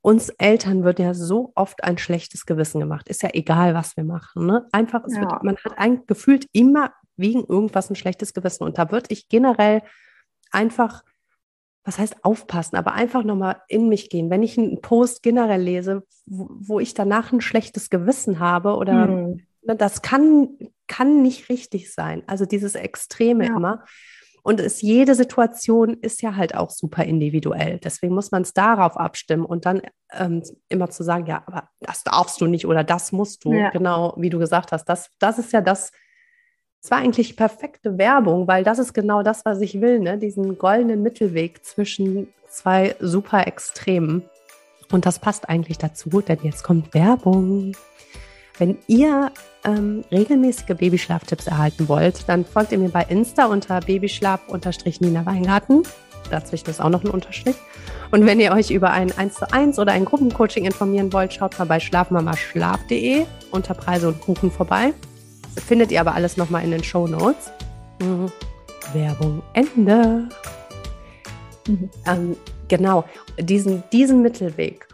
uns 0.00 0.28
Eltern 0.28 0.84
wird 0.84 1.00
ja 1.00 1.14
so 1.14 1.50
oft 1.56 1.82
ein 1.82 1.98
schlechtes 1.98 2.46
Gewissen 2.46 2.78
gemacht. 2.78 3.08
Ist 3.08 3.24
ja 3.24 3.30
egal, 3.32 3.74
was 3.74 3.96
wir 3.96 4.04
machen. 4.04 4.46
Ne? 4.46 4.68
Einfach, 4.70 5.02
ja. 5.08 5.20
wird, 5.20 5.42
man 5.42 5.56
hat 5.56 5.76
ein, 5.78 6.06
gefühlt 6.06 6.46
immer 6.52 6.92
wegen 7.16 7.44
irgendwas 7.44 7.90
ein 7.90 7.96
schlechtes 7.96 8.34
Gewissen. 8.34 8.62
Und 8.62 8.78
da 8.78 8.92
würde 8.92 9.06
ich 9.08 9.28
generell 9.28 9.82
einfach, 10.52 11.02
was 11.82 11.98
heißt 11.98 12.24
aufpassen, 12.24 12.76
aber 12.76 12.92
einfach 12.92 13.24
nochmal 13.24 13.62
in 13.66 13.88
mich 13.88 14.10
gehen. 14.10 14.30
Wenn 14.30 14.44
ich 14.44 14.56
einen 14.56 14.80
Post 14.80 15.24
generell 15.24 15.60
lese, 15.60 16.04
wo, 16.24 16.46
wo 16.50 16.78
ich 16.78 16.94
danach 16.94 17.32
ein 17.32 17.40
schlechtes 17.40 17.90
Gewissen 17.90 18.38
habe 18.38 18.76
oder 18.76 19.08
hm. 19.08 19.40
ne, 19.62 19.74
das 19.74 20.02
kann, 20.02 20.56
kann 20.88 21.22
nicht 21.22 21.48
richtig 21.48 21.92
sein. 21.92 22.22
Also 22.26 22.44
dieses 22.44 22.74
Extreme 22.74 23.46
ja. 23.46 23.56
immer. 23.56 23.84
Und 24.42 24.60
es, 24.60 24.80
jede 24.80 25.14
Situation 25.14 25.94
ist 25.94 26.22
ja 26.22 26.36
halt 26.36 26.54
auch 26.54 26.70
super 26.70 27.04
individuell. 27.04 27.78
Deswegen 27.78 28.14
muss 28.14 28.30
man 28.30 28.42
es 28.42 28.54
darauf 28.54 28.96
abstimmen 28.96 29.44
und 29.44 29.66
dann 29.66 29.82
ähm, 30.12 30.42
immer 30.68 30.88
zu 30.88 31.02
sagen, 31.02 31.26
ja, 31.26 31.42
aber 31.46 31.68
das 31.80 32.02
darfst 32.02 32.40
du 32.40 32.46
nicht 32.46 32.66
oder 32.66 32.82
das 32.82 33.12
musst 33.12 33.44
du. 33.44 33.52
Ja. 33.52 33.70
Genau, 33.70 34.14
wie 34.16 34.30
du 34.30 34.38
gesagt 34.38 34.72
hast. 34.72 34.86
Das, 34.86 35.10
das 35.18 35.38
ist 35.38 35.52
ja 35.52 35.60
das, 35.60 35.92
es 36.82 36.90
war 36.90 36.98
eigentlich 36.98 37.36
perfekte 37.36 37.98
Werbung, 37.98 38.48
weil 38.48 38.64
das 38.64 38.78
ist 38.78 38.94
genau 38.94 39.22
das, 39.22 39.44
was 39.44 39.60
ich 39.60 39.80
will, 39.80 40.00
ne? 40.00 40.16
diesen 40.16 40.56
goldenen 40.56 41.02
Mittelweg 41.02 41.64
zwischen 41.64 42.32
zwei 42.48 42.96
super 43.00 43.46
Extremen. 43.46 44.22
Und 44.90 45.04
das 45.04 45.18
passt 45.18 45.48
eigentlich 45.48 45.76
dazu, 45.78 46.22
denn 46.22 46.38
jetzt 46.42 46.64
kommt 46.64 46.94
Werbung. 46.94 47.72
Wenn 48.58 48.76
ihr 48.88 49.30
ähm, 49.64 50.04
regelmäßige 50.10 50.76
Babyschlaftipps 50.76 51.46
erhalten 51.46 51.88
wollt, 51.88 52.28
dann 52.28 52.44
folgt 52.44 52.72
ihr 52.72 52.78
mir 52.78 52.88
bei 52.88 53.02
Insta 53.08 53.46
unter 53.46 53.80
Babyschlaf-Nina 53.80 55.24
Weingarten. 55.24 55.84
Dazwischen 56.30 56.68
ist 56.68 56.80
auch 56.80 56.90
noch 56.90 57.04
ein 57.04 57.10
Unterstrich. 57.10 57.56
Und 58.10 58.26
wenn 58.26 58.40
ihr 58.40 58.52
euch 58.52 58.70
über 58.70 58.90
ein 58.90 59.16
1 59.16 59.34
zu 59.34 59.52
1 59.52 59.78
oder 59.78 59.92
ein 59.92 60.04
Gruppencoaching 60.04 60.64
informieren 60.64 61.12
wollt, 61.12 61.32
schaut 61.32 61.58
mal 61.58 61.66
bei 61.66 61.78
schlafmamaschlaf.de 61.78 63.26
unter 63.52 63.74
Preise 63.74 64.08
und 64.08 64.20
Kuchen 64.20 64.50
vorbei. 64.50 64.92
Das 65.54 65.64
findet 65.64 65.92
ihr 65.92 66.00
aber 66.00 66.14
alles 66.14 66.36
nochmal 66.36 66.64
in 66.64 66.70
den 66.70 66.82
Show 66.82 67.06
Notes. 67.06 67.50
Mhm. 68.00 68.30
Werbung 68.92 69.42
Ende. 69.52 70.28
Mhm. 71.66 71.90
Ähm, 72.06 72.36
genau, 72.68 73.04
diesen, 73.38 73.84
diesen 73.92 74.22
Mittelweg, 74.22 74.87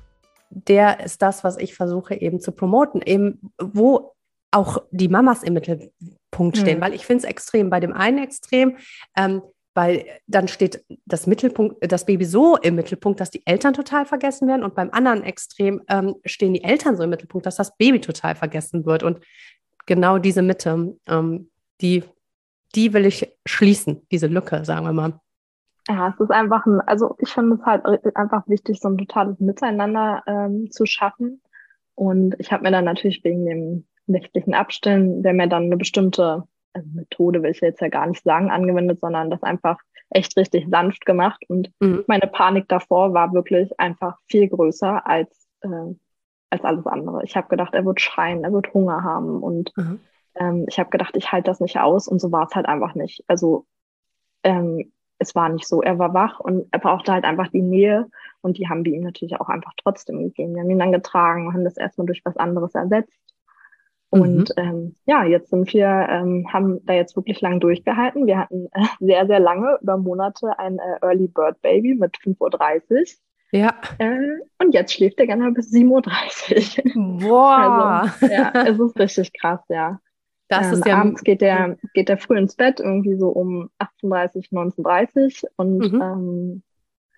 der 0.54 1.04
ist 1.04 1.22
das, 1.22 1.44
was 1.44 1.58
ich 1.58 1.74
versuche 1.74 2.14
eben 2.14 2.40
zu 2.40 2.52
promoten. 2.52 3.02
Eben, 3.02 3.52
wo 3.58 4.14
auch 4.50 4.78
die 4.90 5.08
Mamas 5.08 5.42
im 5.42 5.54
Mittelpunkt 5.54 6.56
stehen, 6.56 6.78
mhm. 6.78 6.82
weil 6.82 6.94
ich 6.94 7.06
finde 7.06 7.24
es 7.24 7.30
extrem. 7.30 7.70
Bei 7.70 7.80
dem 7.80 7.92
einen 7.92 8.18
Extrem, 8.18 8.76
ähm, 9.16 9.42
weil 9.74 10.06
dann 10.28 10.46
steht 10.46 10.84
das 11.04 11.26
Mittelpunkt, 11.26 11.76
das 11.90 12.06
Baby 12.06 12.24
so 12.24 12.56
im 12.56 12.76
Mittelpunkt, 12.76 13.20
dass 13.20 13.30
die 13.30 13.44
Eltern 13.44 13.74
total 13.74 14.06
vergessen 14.06 14.46
werden 14.46 14.62
und 14.62 14.76
beim 14.76 14.90
anderen 14.90 15.24
Extrem 15.24 15.82
ähm, 15.88 16.14
stehen 16.24 16.54
die 16.54 16.62
Eltern 16.62 16.96
so 16.96 17.02
im 17.02 17.10
Mittelpunkt, 17.10 17.46
dass 17.46 17.56
das 17.56 17.76
Baby 17.76 18.00
total 18.00 18.36
vergessen 18.36 18.86
wird 18.86 19.02
und 19.02 19.18
genau 19.86 20.18
diese 20.18 20.42
Mitte, 20.42 20.96
ähm, 21.08 21.50
die, 21.80 22.04
die 22.76 22.92
will 22.92 23.06
ich 23.06 23.28
schließen, 23.44 24.06
diese 24.12 24.28
Lücke, 24.28 24.64
sagen 24.64 24.86
wir 24.86 24.92
mal. 24.92 25.20
Ja, 25.88 26.08
es 26.08 26.20
ist 26.20 26.30
einfach 26.30 26.64
ein, 26.66 26.80
also 26.80 27.14
ich 27.18 27.30
finde 27.30 27.56
es 27.56 27.66
halt 27.66 27.84
einfach 28.16 28.48
wichtig, 28.48 28.80
so 28.80 28.88
ein 28.88 28.98
totales 28.98 29.38
Miteinander 29.40 30.22
ähm, 30.26 30.70
zu 30.70 30.86
schaffen. 30.86 31.42
Und 31.94 32.34
ich 32.38 32.52
habe 32.52 32.62
mir 32.62 32.70
dann 32.70 32.86
natürlich 32.86 33.22
wegen 33.22 33.44
dem 33.46 33.86
nächtlichen 34.06 34.54
Abstellen, 34.54 35.24
haben 35.26 35.40
ja 35.40 35.46
dann 35.46 35.64
eine 35.64 35.76
bestimmte 35.76 36.44
also 36.72 36.88
Methode, 36.92 37.42
will 37.42 37.50
ich 37.50 37.60
jetzt 37.60 37.80
ja 37.80 37.88
gar 37.88 38.06
nicht 38.06 38.22
sagen, 38.24 38.50
angewendet, 38.50 39.00
sondern 39.00 39.30
das 39.30 39.42
einfach 39.42 39.78
echt 40.10 40.36
richtig 40.36 40.66
sanft 40.68 41.06
gemacht. 41.06 41.42
Und 41.48 41.70
mhm. 41.80 42.04
meine 42.06 42.26
Panik 42.26 42.68
davor 42.68 43.14
war 43.14 43.32
wirklich 43.32 43.78
einfach 43.78 44.18
viel 44.26 44.48
größer 44.48 45.06
als, 45.06 45.46
äh, 45.60 45.94
als 46.50 46.64
alles 46.64 46.86
andere. 46.86 47.22
Ich 47.24 47.36
habe 47.36 47.48
gedacht, 47.48 47.74
er 47.74 47.84
wird 47.84 48.00
schreien, 48.00 48.44
er 48.44 48.52
wird 48.52 48.74
Hunger 48.74 49.02
haben. 49.02 49.42
Und 49.42 49.72
mhm. 49.76 50.00
ähm, 50.34 50.66
ich 50.68 50.78
habe 50.78 50.90
gedacht, 50.90 51.16
ich 51.16 51.30
halte 51.30 51.50
das 51.50 51.60
nicht 51.60 51.78
aus. 51.78 52.08
Und 52.08 52.20
so 52.20 52.32
war 52.32 52.46
es 52.46 52.54
halt 52.54 52.66
einfach 52.66 52.94
nicht. 52.94 53.22
Also 53.28 53.66
ähm, 54.42 54.92
es 55.18 55.34
war 55.34 55.48
nicht 55.48 55.66
so. 55.66 55.82
Er 55.82 55.98
war 55.98 56.14
wach 56.14 56.40
und 56.40 56.66
er 56.70 56.78
brauchte 56.78 57.12
halt 57.12 57.24
einfach 57.24 57.48
die 57.48 57.62
Nähe. 57.62 58.08
Und 58.40 58.58
die 58.58 58.68
haben 58.68 58.84
wir 58.84 58.92
ihm 58.92 59.02
natürlich 59.02 59.40
auch 59.40 59.48
einfach 59.48 59.72
trotzdem 59.82 60.22
gegeben. 60.22 60.54
Wir 60.54 60.62
haben 60.62 60.70
ihn 60.70 60.78
dann 60.78 60.92
getragen, 60.92 61.52
haben 61.52 61.64
das 61.64 61.76
erstmal 61.76 62.06
durch 62.06 62.22
was 62.24 62.36
anderes 62.36 62.74
ersetzt. 62.74 63.18
Und 64.10 64.50
mhm. 64.56 64.62
ähm, 64.62 64.96
ja, 65.06 65.24
jetzt 65.24 65.50
sind 65.50 65.72
wir, 65.72 65.88
ähm, 65.88 66.46
haben 66.52 66.84
da 66.86 66.92
jetzt 66.92 67.16
wirklich 67.16 67.40
lang 67.40 67.58
durchgehalten. 67.58 68.26
Wir 68.26 68.38
hatten 68.38 68.68
äh, 68.72 68.84
sehr, 69.00 69.26
sehr 69.26 69.40
lange, 69.40 69.78
über 69.82 69.96
Monate, 69.96 70.56
ein 70.58 70.78
äh, 70.78 71.04
Early 71.04 71.26
Bird 71.26 71.60
Baby 71.62 71.94
mit 71.94 72.16
5.30 72.18 72.90
Uhr. 72.90 73.04
Ja. 73.58 73.74
Äh, 73.98 74.38
und 74.58 74.72
jetzt 74.72 74.92
schläft 74.92 75.18
er 75.18 75.26
gerne 75.26 75.50
bis 75.52 75.72
7.30 75.72 76.94
Uhr. 76.96 77.28
Boah. 77.28 78.12
Also, 78.20 78.32
ja, 78.32 78.52
es 78.66 78.78
ist 78.78 78.98
richtig 78.98 79.32
krass, 79.40 79.60
ja. 79.68 79.98
Das 80.58 80.68
ähm, 80.68 80.72
ist 80.74 80.86
ja 80.86 80.98
abends 80.98 81.22
geht 81.22 81.40
der, 81.40 81.76
geht 81.94 82.08
der 82.08 82.18
früh 82.18 82.38
ins 82.38 82.56
Bett, 82.56 82.80
irgendwie 82.80 83.16
so 83.16 83.28
um 83.28 83.70
18.30 83.78 84.52
19.30 84.52 85.44
und 85.56 85.92
mhm. 85.92 86.02
ähm, 86.02 86.62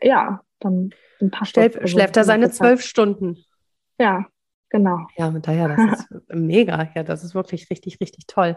ja, 0.00 0.40
dann, 0.60 0.90
Schläf, 1.44 1.72
das. 1.72 1.82
Also 1.82 1.92
schläft 1.96 2.16
er 2.16 2.24
seine 2.24 2.50
zwölf 2.50 2.82
Stunden? 2.82 3.38
Ja, 3.98 4.26
Genau. 4.70 5.06
Ja, 5.16 5.28
und 5.28 5.46
daher, 5.46 5.68
das 5.68 6.00
ist 6.00 6.08
mega. 6.28 6.88
Ja, 6.94 7.02
das 7.02 7.24
ist 7.24 7.34
wirklich 7.34 7.70
richtig, 7.70 8.00
richtig 8.00 8.26
toll. 8.26 8.56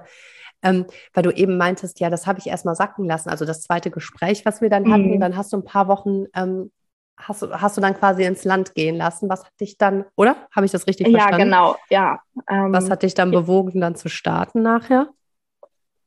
Ähm, 0.62 0.86
weil 1.14 1.24
du 1.24 1.32
eben 1.32 1.58
meintest, 1.58 2.00
ja, 2.00 2.10
das 2.10 2.28
habe 2.28 2.40
ich 2.40 2.48
erstmal 2.48 2.76
sacken 2.76 3.06
lassen. 3.06 3.30
Also 3.30 3.46
das 3.46 3.62
zweite 3.62 3.92
Gespräch, 3.92 4.46
was 4.46 4.62
wir 4.62 4.70
dann 4.70 4.92
hatten, 4.92 5.12
mhm. 5.12 5.20
dann 5.20 5.38
hast 5.38 5.54
du 5.54 5.58
ein 5.58 5.64
paar 5.64 5.88
Wochen, 5.88 6.26
ähm, 6.36 6.72
hast, 7.20 7.42
du, 7.42 7.52
hast 7.52 7.78
du 7.78 7.82
dann 7.82 7.96
quasi 7.96 8.24
ins 8.24 8.44
Land 8.44 8.74
gehen 8.74 8.96
lassen. 8.96 9.30
Was 9.30 9.46
hat 9.46 9.60
dich 9.60 9.78
dann, 9.78 10.06
oder? 10.16 10.36
Habe 10.52 10.66
ich 10.66 10.72
das 10.72 10.88
richtig 10.88 11.08
ja, 11.08 11.20
verstanden? 11.20 11.52
Ja, 11.52 11.74
genau, 11.90 12.20
ja. 12.48 12.72
was 12.72 12.90
hat 12.90 13.04
dich 13.04 13.14
dann 13.14 13.32
bewogen, 13.32 13.80
dann 13.82 13.96
zu 13.96 14.10
starten 14.10 14.62
nachher? 14.62 15.10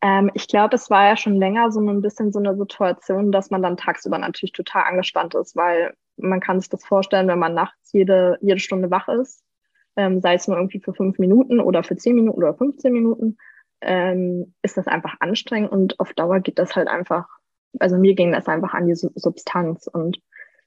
Ähm, 0.01 0.31
ich 0.35 0.49
glaube, 0.49 0.75
es 0.75 0.91
war 0.91 1.07
ja 1.07 1.17
schon 1.17 1.37
länger 1.37 1.71
so 1.71 1.81
ein 1.81 2.01
bisschen 2.01 2.33
so 2.33 2.41
eine 2.41 2.57
Situation, 2.57 3.31
dass 3.31 3.51
man 3.51 3.63
dann 3.63 3.77
tagsüber 3.77 4.19
natürlich 4.19 4.53
total 4.53 4.85
angespannt 4.85 5.35
ist, 5.35 5.55
weil 5.55 5.95
man 6.17 6.41
kann 6.41 6.61
sich 6.61 6.69
das 6.69 6.85
vorstellen, 6.85 7.29
wenn 7.29 7.39
man 7.39 7.55
nachts 7.55 7.93
jede, 7.93 8.39
jede 8.41 8.59
Stunde 8.59 8.91
wach 8.91 9.09
ist 9.09 9.45
ähm, 9.97 10.21
sei 10.21 10.35
es 10.35 10.49
nur 10.49 10.57
irgendwie 10.57 10.81
für 10.81 10.95
fünf 10.95 11.19
Minuten 11.19 11.61
oder 11.61 11.83
für 11.83 11.97
zehn 11.97 12.15
Minuten 12.15 12.39
oder 12.39 12.55
15 12.55 12.93
Minuten, 12.93 13.37
ähm, 13.81 14.55
ist 14.63 14.77
das 14.77 14.87
einfach 14.87 15.17
anstrengend 15.21 15.73
und 15.73 16.01
auf 16.01 16.13
Dauer 16.15 16.41
geht 16.41 16.59
das 16.59 16.77
halt 16.77 16.89
einfach, 16.89 17.27
also 17.79 17.99
mir 17.99 18.15
ging 18.15 18.33
das 18.33 18.47
einfach 18.47 18.75
an 18.75 18.87
die 18.87 18.95
Substanz 18.95 19.87
und 19.87 20.21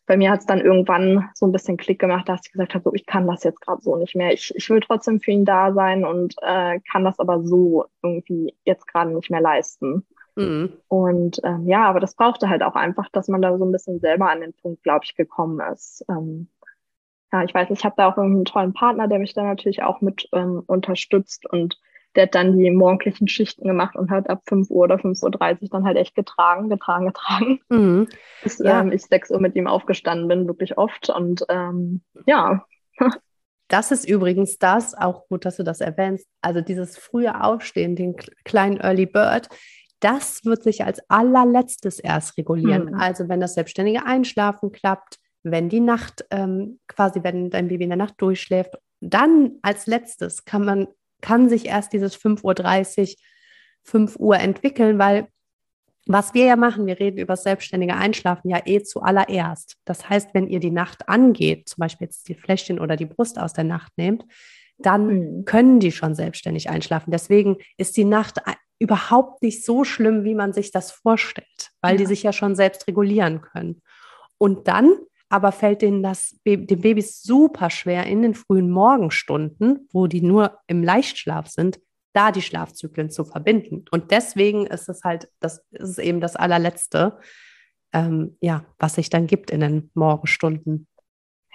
bei 0.05 0.17
mir 0.17 0.31
hat 0.31 0.41
es 0.41 0.45
dann 0.45 0.61
irgendwann 0.61 1.29
so 1.33 1.45
ein 1.47 1.51
bisschen 1.51 1.77
Klick 1.77 1.99
gemacht, 1.99 2.29
dass 2.29 2.41
ich 2.45 2.51
gesagt 2.51 2.75
habe, 2.75 2.83
so, 2.83 2.93
ich 2.93 3.05
kann 3.05 3.27
das 3.27 3.43
jetzt 3.43 3.61
gerade 3.61 3.81
so 3.81 3.95
nicht 3.95 4.15
mehr. 4.15 4.33
Ich, 4.33 4.53
ich 4.55 4.69
will 4.69 4.79
trotzdem 4.79 5.19
für 5.19 5.31
ihn 5.31 5.45
da 5.45 5.73
sein 5.73 6.05
und 6.05 6.35
äh, 6.41 6.79
kann 6.91 7.03
das 7.03 7.19
aber 7.19 7.43
so 7.43 7.85
irgendwie 8.03 8.55
jetzt 8.65 8.87
gerade 8.87 9.13
nicht 9.13 9.31
mehr 9.31 9.41
leisten. 9.41 10.05
Mhm. 10.35 10.73
Und 10.87 11.39
ähm, 11.43 11.67
ja, 11.67 11.87
aber 11.87 11.99
das 11.99 12.15
brauchte 12.15 12.49
halt 12.49 12.61
auch 12.61 12.75
einfach, 12.75 13.09
dass 13.09 13.27
man 13.27 13.41
da 13.41 13.57
so 13.57 13.65
ein 13.65 13.71
bisschen 13.71 13.99
selber 13.99 14.29
an 14.29 14.41
den 14.41 14.53
Punkt, 14.53 14.83
glaube 14.83 15.05
ich, 15.05 15.15
gekommen 15.15 15.59
ist. 15.73 16.05
Ähm, 16.09 16.49
ja, 17.31 17.43
ich 17.43 17.53
weiß, 17.53 17.69
ich 17.71 17.83
habe 17.83 17.95
da 17.97 18.09
auch 18.09 18.17
einen 18.17 18.45
tollen 18.45 18.73
Partner, 18.73 19.07
der 19.07 19.19
mich 19.19 19.33
da 19.33 19.43
natürlich 19.43 19.81
auch 19.81 20.01
mit 20.01 20.27
ähm, 20.33 20.63
unterstützt 20.67 21.49
und 21.49 21.79
der 22.15 22.23
hat 22.23 22.35
dann 22.35 22.57
die 22.57 22.71
morgendlichen 22.71 23.27
Schichten 23.27 23.67
gemacht 23.67 23.95
und 23.95 24.09
hat 24.09 24.29
ab 24.29 24.41
5 24.47 24.69
Uhr 24.69 24.83
oder 24.83 24.95
5.30 24.95 25.61
Uhr 25.63 25.69
dann 25.69 25.85
halt 25.85 25.97
echt 25.97 26.15
getragen, 26.15 26.69
getragen, 26.69 27.07
getragen. 27.07 27.59
Mhm. 27.69 28.07
Bis 28.43 28.59
ja. 28.59 28.81
ähm, 28.81 28.91
ich 28.91 29.03
6 29.03 29.31
Uhr 29.31 29.39
mit 29.39 29.55
ihm 29.55 29.67
aufgestanden 29.67 30.27
bin, 30.27 30.47
wirklich 30.47 30.77
oft. 30.77 31.09
Und 31.09 31.45
ähm, 31.49 32.01
ja. 32.25 32.65
Das 33.67 33.91
ist 33.91 34.07
übrigens 34.07 34.59
das, 34.59 34.93
auch 34.93 35.27
gut, 35.27 35.43
dass 35.43 35.57
du 35.57 35.63
das 35.63 35.81
erwähnst. 35.81 36.27
Also 36.39 36.61
dieses 36.61 36.99
frühe 36.99 37.43
Aufstehen, 37.43 37.95
den 37.95 38.15
kleinen 38.43 38.77
Early 38.79 39.07
Bird, 39.07 39.49
das 39.99 40.45
wird 40.45 40.61
sich 40.61 40.83
als 40.83 41.01
allerletztes 41.09 41.99
erst 41.99 42.37
regulieren. 42.37 42.91
Mhm. 42.91 42.93
Also 42.93 43.27
wenn 43.27 43.39
das 43.39 43.55
selbstständige 43.55 44.05
Einschlafen 44.05 44.71
klappt, 44.71 45.17
wenn 45.41 45.69
die 45.69 45.79
Nacht, 45.79 46.25
ähm, 46.29 46.79
quasi 46.87 47.23
wenn 47.23 47.49
dein 47.49 47.67
Baby 47.67 47.85
in 47.85 47.89
der 47.89 47.97
Nacht 47.97 48.15
durchschläft, 48.17 48.77
dann 48.99 49.53
als 49.61 49.87
letztes 49.87 50.45
kann 50.45 50.65
man, 50.65 50.87
kann 51.25 51.49
sich 51.49 51.65
erst 51.65 51.91
dieses 51.91 52.15
5.30 52.15 53.01
Uhr, 53.01 53.15
5 53.81 54.15
Uhr 54.17 54.37
entwickeln, 54.37 54.99
weil 54.99 55.27
was 56.05 56.35
wir 56.35 56.45
ja 56.45 56.55
machen, 56.55 56.85
wir 56.85 56.99
reden 56.99 57.17
über 57.17 57.33
das 57.33 57.41
selbstständige 57.41 57.95
Einschlafen 57.95 58.49
ja 58.49 58.61
eh 58.63 58.83
zuallererst. 58.83 59.77
Das 59.85 60.07
heißt, 60.07 60.35
wenn 60.35 60.47
ihr 60.47 60.59
die 60.59 60.69
Nacht 60.69 61.09
angeht, 61.09 61.67
zum 61.67 61.81
Beispiel 61.81 62.05
jetzt 62.05 62.29
die 62.29 62.35
Fläschchen 62.35 62.79
oder 62.79 62.95
die 62.95 63.07
Brust 63.07 63.39
aus 63.39 63.53
der 63.53 63.63
Nacht 63.63 63.91
nehmt, 63.97 64.23
dann 64.77 65.07
mhm. 65.07 65.45
können 65.45 65.79
die 65.79 65.91
schon 65.91 66.13
selbstständig 66.13 66.69
einschlafen. 66.69 67.09
Deswegen 67.09 67.57
ist 67.77 67.97
die 67.97 68.03
Nacht 68.03 68.39
überhaupt 68.77 69.41
nicht 69.41 69.65
so 69.65 69.83
schlimm, 69.83 70.25
wie 70.25 70.35
man 70.35 70.53
sich 70.53 70.71
das 70.71 70.91
vorstellt, 70.91 71.71
weil 71.81 71.93
ja. 71.93 71.97
die 71.97 72.05
sich 72.05 72.21
ja 72.21 72.33
schon 72.33 72.55
selbst 72.55 72.87
regulieren 72.87 73.41
können. 73.41 73.81
Und 74.37 74.67
dann 74.67 74.93
aber 75.29 75.51
fällt 75.51 75.81
denen 75.81 76.03
das 76.03 76.39
den 76.45 76.65
Babys 76.65 77.21
super 77.21 77.69
schwer 77.69 78.05
in 78.05 78.21
den 78.21 78.35
frühen 78.35 78.69
Morgenstunden, 78.69 79.87
wo 79.91 80.07
die 80.07 80.21
nur 80.21 80.59
im 80.67 80.83
Leichtschlaf 80.83 81.47
sind, 81.47 81.79
da 82.13 82.31
die 82.31 82.41
Schlafzyklen 82.41 83.09
zu 83.09 83.25
verbinden. 83.25 83.85
Und 83.91 84.11
deswegen 84.11 84.65
ist 84.67 84.87
es 84.87 85.03
halt, 85.03 85.29
das 85.39 85.65
ist 85.71 85.99
eben 85.99 86.21
das 86.21 86.35
allerletzte, 86.35 87.19
ähm, 87.91 88.37
ja, 88.39 88.65
was 88.79 88.95
sich 88.95 89.09
dann 89.09 89.27
gibt 89.27 89.51
in 89.51 89.59
den 89.59 89.91
Morgenstunden 89.93 90.87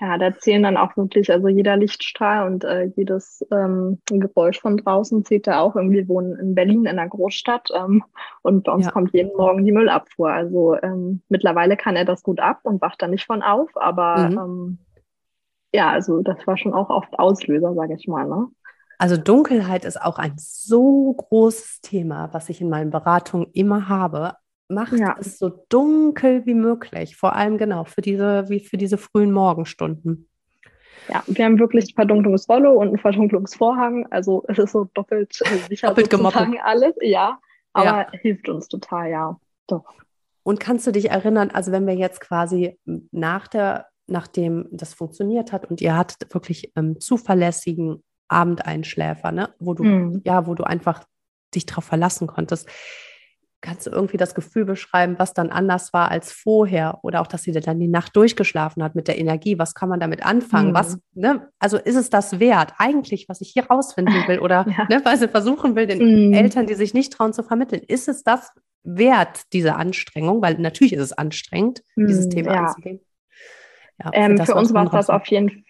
ja, 0.00 0.16
da 0.16 0.34
zählen 0.34 0.62
dann 0.62 0.78
auch 0.78 0.96
wirklich, 0.96 1.30
also 1.30 1.48
jeder 1.48 1.76
Lichtstrahl 1.76 2.46
und 2.46 2.64
äh, 2.64 2.84
jedes 2.96 3.46
ähm, 3.52 4.00
Geräusch 4.06 4.58
von 4.58 4.78
draußen 4.78 5.24
zählt 5.26 5.46
da 5.46 5.60
auch. 5.60 5.76
Irgendwie 5.76 6.08
wohnen 6.08 6.38
in 6.38 6.54
Berlin 6.54 6.86
in 6.86 6.98
einer 6.98 7.08
Großstadt 7.08 7.68
ähm, 7.76 8.02
und 8.40 8.64
bei 8.64 8.72
uns 8.72 8.86
ja. 8.86 8.92
kommt 8.92 9.12
jeden 9.12 9.36
Morgen 9.36 9.64
die 9.64 9.72
Müllabfuhr. 9.72 10.32
Also 10.32 10.76
ähm, 10.82 11.20
mittlerweile 11.28 11.76
kann 11.76 11.96
er 11.96 12.06
das 12.06 12.22
gut 12.22 12.40
ab 12.40 12.60
und 12.62 12.80
wacht 12.80 13.02
da 13.02 13.08
nicht 13.08 13.26
von 13.26 13.42
auf, 13.42 13.68
aber 13.74 14.30
mhm. 14.30 14.38
ähm, 14.38 14.78
ja, 15.74 15.90
also 15.90 16.22
das 16.22 16.46
war 16.46 16.56
schon 16.56 16.72
auch 16.72 16.88
oft 16.88 17.18
Auslöser, 17.18 17.74
sage 17.74 17.94
ich 17.94 18.08
mal. 18.08 18.26
Ne? 18.26 18.46
Also 18.96 19.18
Dunkelheit 19.18 19.84
ist 19.84 20.00
auch 20.00 20.18
ein 20.18 20.34
so 20.36 21.12
großes 21.12 21.82
Thema, 21.82 22.30
was 22.32 22.48
ich 22.48 22.62
in 22.62 22.70
meinen 22.70 22.90
Beratungen 22.90 23.48
immer 23.52 23.88
habe 23.88 24.34
macht 24.70 24.92
ja. 24.92 25.16
es 25.18 25.38
so 25.38 25.50
dunkel 25.68 26.46
wie 26.46 26.54
möglich, 26.54 27.16
vor 27.16 27.34
allem 27.34 27.58
genau 27.58 27.84
für 27.84 28.00
diese, 28.00 28.48
wie 28.48 28.60
für 28.60 28.76
diese 28.76 28.98
frühen 28.98 29.32
Morgenstunden. 29.32 30.28
Ja, 31.08 31.22
wir 31.26 31.44
haben 31.44 31.58
wirklich 31.58 31.94
Verdunklungsrolle 31.94 32.70
und 32.70 32.88
einen 32.88 32.98
Verdunklungsvorhang. 32.98 34.06
Also 34.10 34.44
es 34.48 34.58
ist 34.58 34.72
so 34.72 34.88
doppelt 34.94 35.38
äh, 35.44 35.56
sicher 35.68 35.88
doppelt 35.88 36.10
sozusagen 36.10 36.58
alles. 36.62 36.94
Ja, 37.00 37.38
aber 37.72 37.84
ja. 37.84 38.12
hilft 38.12 38.48
uns 38.48 38.68
total, 38.68 39.10
ja. 39.10 39.40
Doch. 39.66 39.94
Und 40.42 40.60
kannst 40.60 40.86
du 40.86 40.92
dich 40.92 41.10
erinnern, 41.10 41.50
also 41.50 41.72
wenn 41.72 41.86
wir 41.86 41.94
jetzt 41.94 42.20
quasi 42.20 42.78
nach 43.10 43.48
der, 43.48 43.86
nachdem 44.06 44.68
das 44.70 44.94
funktioniert 44.94 45.52
hat 45.52 45.66
und 45.66 45.80
ihr 45.80 45.96
hattet 45.96 46.32
wirklich 46.32 46.72
ähm, 46.76 46.98
zuverlässigen 47.00 48.02
Abendeinschläfer, 48.28 49.32
ne, 49.32 49.50
wo 49.58 49.74
du, 49.74 49.84
mhm. 49.84 50.22
ja, 50.24 50.46
wo 50.46 50.54
du 50.54 50.64
einfach 50.64 51.04
dich 51.54 51.66
darauf 51.66 51.84
verlassen 51.84 52.26
konntest, 52.26 52.68
Kannst 53.62 53.86
du 53.86 53.90
irgendwie 53.90 54.16
das 54.16 54.34
Gefühl 54.34 54.64
beschreiben, 54.64 55.16
was 55.18 55.34
dann 55.34 55.50
anders 55.50 55.92
war 55.92 56.10
als 56.10 56.32
vorher? 56.32 56.98
Oder 57.02 57.20
auch, 57.20 57.26
dass 57.26 57.42
sie 57.42 57.52
dann 57.52 57.78
die 57.78 57.88
Nacht 57.88 58.16
durchgeschlafen 58.16 58.82
hat 58.82 58.94
mit 58.94 59.06
der 59.06 59.18
Energie? 59.18 59.58
Was 59.58 59.74
kann 59.74 59.90
man 59.90 60.00
damit 60.00 60.24
anfangen? 60.24 60.70
Mhm. 60.70 60.74
Was, 60.74 60.98
ne? 61.12 61.48
Also 61.58 61.76
ist 61.76 61.96
es 61.96 62.08
das 62.08 62.40
wert, 62.40 62.72
eigentlich, 62.78 63.28
was 63.28 63.42
ich 63.42 63.50
hier 63.50 63.66
rausfinden 63.66 64.14
will? 64.28 64.38
Oder 64.38 64.66
ja. 64.78 64.86
ne, 64.88 65.04
weil 65.04 65.18
sie 65.18 65.28
versuchen 65.28 65.76
will, 65.76 65.86
den 65.86 66.28
mhm. 66.28 66.32
Eltern, 66.32 66.66
die 66.66 66.74
sich 66.74 66.94
nicht 66.94 67.12
trauen, 67.12 67.34
zu 67.34 67.42
vermitteln, 67.42 67.82
ist 67.86 68.08
es 68.08 68.22
das 68.22 68.50
wert, 68.82 69.42
diese 69.52 69.74
Anstrengung? 69.74 70.40
Weil 70.40 70.54
natürlich 70.58 70.94
ist 70.94 71.02
es 71.02 71.12
anstrengend, 71.12 71.82
mhm, 71.96 72.06
dieses 72.06 72.28
Thema 72.30 72.54
ja. 72.54 72.60
anzugehen. 72.64 73.00
Ja, 74.02 74.10
für, 74.10 74.16
ähm, 74.16 74.38
für 74.46 74.54
uns 74.54 74.72
war 74.72 74.84
es 74.84 74.90
das 74.90 75.10
auf 75.10 75.26
jeden 75.26 75.66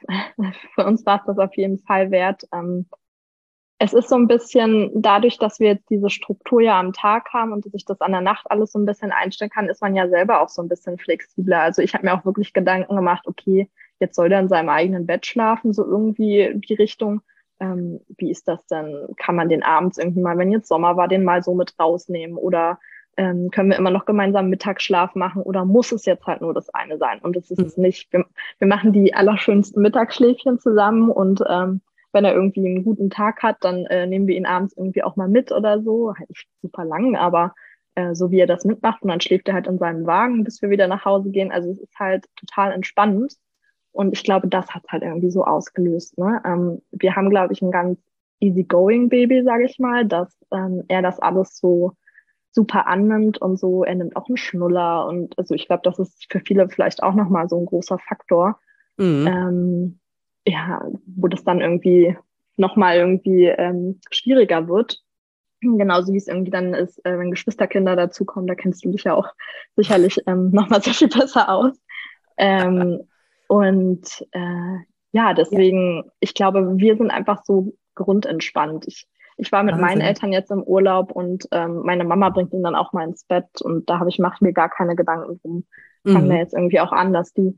für 0.74 0.84
uns 0.84 1.04
war 1.06 1.18
es 1.20 1.26
das 1.26 1.38
auf 1.38 1.56
jeden 1.56 1.78
Fall 1.80 2.12
wert. 2.12 2.44
Ähm, 2.52 2.86
es 3.82 3.94
ist 3.94 4.10
so 4.10 4.14
ein 4.14 4.26
bisschen 4.26 4.90
dadurch, 4.94 5.38
dass 5.38 5.58
wir 5.58 5.68
jetzt 5.68 5.88
diese 5.88 6.10
Struktur 6.10 6.60
ja 6.60 6.78
am 6.78 6.92
Tag 6.92 7.32
haben 7.32 7.52
und 7.52 7.64
dass 7.64 7.72
ich 7.72 7.86
das 7.86 8.02
an 8.02 8.12
der 8.12 8.20
Nacht 8.20 8.44
alles 8.50 8.72
so 8.72 8.78
ein 8.78 8.84
bisschen 8.84 9.10
einstellen 9.10 9.50
kann, 9.50 9.70
ist 9.70 9.80
man 9.80 9.96
ja 9.96 10.06
selber 10.06 10.42
auch 10.42 10.50
so 10.50 10.60
ein 10.60 10.68
bisschen 10.68 10.98
flexibler. 10.98 11.62
Also 11.62 11.80
ich 11.80 11.94
habe 11.94 12.04
mir 12.04 12.12
auch 12.12 12.26
wirklich 12.26 12.52
Gedanken 12.52 12.94
gemacht, 12.94 13.26
okay, 13.26 13.70
jetzt 13.98 14.16
soll 14.16 14.30
er 14.30 14.40
in 14.40 14.50
seinem 14.50 14.68
eigenen 14.68 15.06
Bett 15.06 15.24
schlafen, 15.24 15.72
so 15.72 15.82
irgendwie 15.82 16.52
die 16.56 16.74
Richtung. 16.74 17.22
Ähm, 17.58 18.00
wie 18.18 18.30
ist 18.30 18.48
das 18.48 18.66
denn? 18.66 19.08
Kann 19.16 19.34
man 19.34 19.48
den 19.48 19.62
abends 19.62 19.96
irgendwie 19.96 20.20
mal, 20.20 20.36
wenn 20.36 20.52
jetzt 20.52 20.68
Sommer 20.68 20.98
war, 20.98 21.08
den 21.08 21.24
mal 21.24 21.42
so 21.42 21.54
mit 21.54 21.72
rausnehmen? 21.80 22.36
Oder 22.36 22.78
ähm, 23.16 23.50
können 23.50 23.70
wir 23.70 23.78
immer 23.78 23.90
noch 23.90 24.04
gemeinsam 24.04 24.50
Mittagsschlaf 24.50 25.14
machen? 25.14 25.40
Oder 25.40 25.64
muss 25.64 25.90
es 25.90 26.04
jetzt 26.04 26.26
halt 26.26 26.42
nur 26.42 26.52
das 26.52 26.68
eine 26.68 26.98
sein? 26.98 27.20
Und 27.20 27.34
es 27.34 27.50
ist 27.50 27.60
es 27.60 27.78
nicht. 27.78 28.12
Wir, 28.12 28.26
wir 28.58 28.68
machen 28.68 28.92
die 28.92 29.14
allerschönsten 29.14 29.80
Mittagsschläfchen 29.80 30.58
zusammen 30.58 31.10
und 31.10 31.42
ähm, 31.48 31.80
wenn 32.12 32.24
er 32.24 32.34
irgendwie 32.34 32.66
einen 32.66 32.84
guten 32.84 33.10
Tag 33.10 33.42
hat, 33.42 33.58
dann 33.60 33.86
äh, 33.86 34.06
nehmen 34.06 34.26
wir 34.26 34.36
ihn 34.36 34.46
abends 34.46 34.76
irgendwie 34.76 35.02
auch 35.02 35.16
mal 35.16 35.28
mit 35.28 35.52
oder 35.52 35.82
so. 35.82 36.14
Halt 36.16 36.28
nicht 36.28 36.48
super 36.62 36.84
lang, 36.84 37.16
aber 37.16 37.54
äh, 37.94 38.14
so 38.14 38.30
wie 38.30 38.40
er 38.40 38.46
das 38.46 38.64
mitmacht 38.64 39.02
und 39.02 39.08
dann 39.08 39.20
schläft 39.20 39.48
er 39.48 39.54
halt 39.54 39.66
in 39.66 39.78
seinem 39.78 40.06
Wagen, 40.06 40.44
bis 40.44 40.62
wir 40.62 40.70
wieder 40.70 40.88
nach 40.88 41.04
Hause 41.04 41.30
gehen. 41.30 41.52
Also 41.52 41.70
es 41.70 41.78
ist 41.78 41.98
halt 41.98 42.26
total 42.36 42.72
entspannend. 42.72 43.34
Und 43.92 44.12
ich 44.12 44.22
glaube, 44.22 44.48
das 44.48 44.70
hat 44.70 44.84
halt 44.88 45.02
irgendwie 45.02 45.30
so 45.30 45.44
ausgelöst. 45.44 46.16
Ne? 46.16 46.40
Ähm, 46.44 46.80
wir 46.92 47.16
haben, 47.16 47.30
glaube 47.30 47.52
ich, 47.52 47.62
ein 47.62 47.72
ganz 47.72 47.98
easygoing 48.40 49.08
Baby, 49.08 49.42
sage 49.42 49.64
ich 49.64 49.78
mal, 49.78 50.06
dass 50.06 50.36
ähm, 50.52 50.84
er 50.88 51.02
das 51.02 51.18
alles 51.18 51.58
so 51.58 51.92
super 52.52 52.86
annimmt 52.86 53.38
und 53.38 53.58
so. 53.58 53.84
Er 53.84 53.94
nimmt 53.94 54.16
auch 54.16 54.28
einen 54.28 54.36
Schnuller 54.36 55.06
und 55.06 55.38
also 55.38 55.54
ich 55.54 55.66
glaube, 55.66 55.82
das 55.84 55.98
ist 55.98 56.26
für 56.30 56.40
viele 56.40 56.68
vielleicht 56.68 57.02
auch 57.02 57.14
nochmal 57.14 57.48
so 57.48 57.58
ein 57.58 57.66
großer 57.66 57.98
Faktor. 57.98 58.58
Mhm. 58.96 59.26
Ähm, 59.26 59.99
ja, 60.46 60.82
wo 61.06 61.28
das 61.28 61.44
dann 61.44 61.60
irgendwie 61.60 62.16
nochmal 62.56 62.96
irgendwie 62.96 63.46
ähm, 63.46 64.00
schwieriger 64.10 64.68
wird. 64.68 65.02
Genauso 65.60 66.12
wie 66.12 66.18
es 66.18 66.28
irgendwie 66.28 66.50
dann 66.50 66.72
ist, 66.72 67.04
äh, 67.04 67.18
wenn 67.18 67.30
Geschwisterkinder 67.30 67.96
dazukommen, 67.96 68.46
da 68.46 68.54
kennst 68.54 68.84
du 68.84 68.90
dich 68.90 69.04
ja 69.04 69.14
auch 69.14 69.28
sicherlich 69.76 70.18
ähm, 70.26 70.50
nochmal 70.52 70.82
sehr 70.82 70.94
viel 70.94 71.08
besser 71.08 71.50
aus. 71.50 71.78
Ähm, 72.36 73.02
und 73.48 74.26
äh, 74.32 74.76
ja, 75.12 75.34
deswegen, 75.34 75.96
ja. 75.96 76.12
ich 76.20 76.34
glaube, 76.34 76.78
wir 76.78 76.96
sind 76.96 77.10
einfach 77.10 77.42
so 77.44 77.74
grundentspannt. 77.94 78.86
Ich, 78.86 79.06
ich 79.36 79.52
war 79.52 79.62
mit 79.62 79.72
Wahnsinn. 79.72 79.86
meinen 79.86 80.00
Eltern 80.00 80.32
jetzt 80.32 80.50
im 80.50 80.62
Urlaub 80.62 81.12
und 81.12 81.46
ähm, 81.50 81.82
meine 81.84 82.04
Mama 82.04 82.30
bringt 82.30 82.52
ihn 82.54 82.62
dann 82.62 82.76
auch 82.76 82.92
mal 82.92 83.06
ins 83.06 83.24
Bett 83.24 83.60
und 83.60 83.90
da 83.90 83.98
habe 83.98 84.08
ich, 84.08 84.18
mache 84.18 84.42
mir 84.42 84.52
gar 84.52 84.70
keine 84.70 84.96
Gedanken 84.96 85.40
drum. 85.42 85.64
Fangen 86.06 86.26
mhm. 86.26 86.30
wir 86.30 86.38
jetzt 86.38 86.54
irgendwie 86.54 86.80
auch 86.80 86.92
an, 86.92 87.12
dass 87.12 87.34
die 87.34 87.56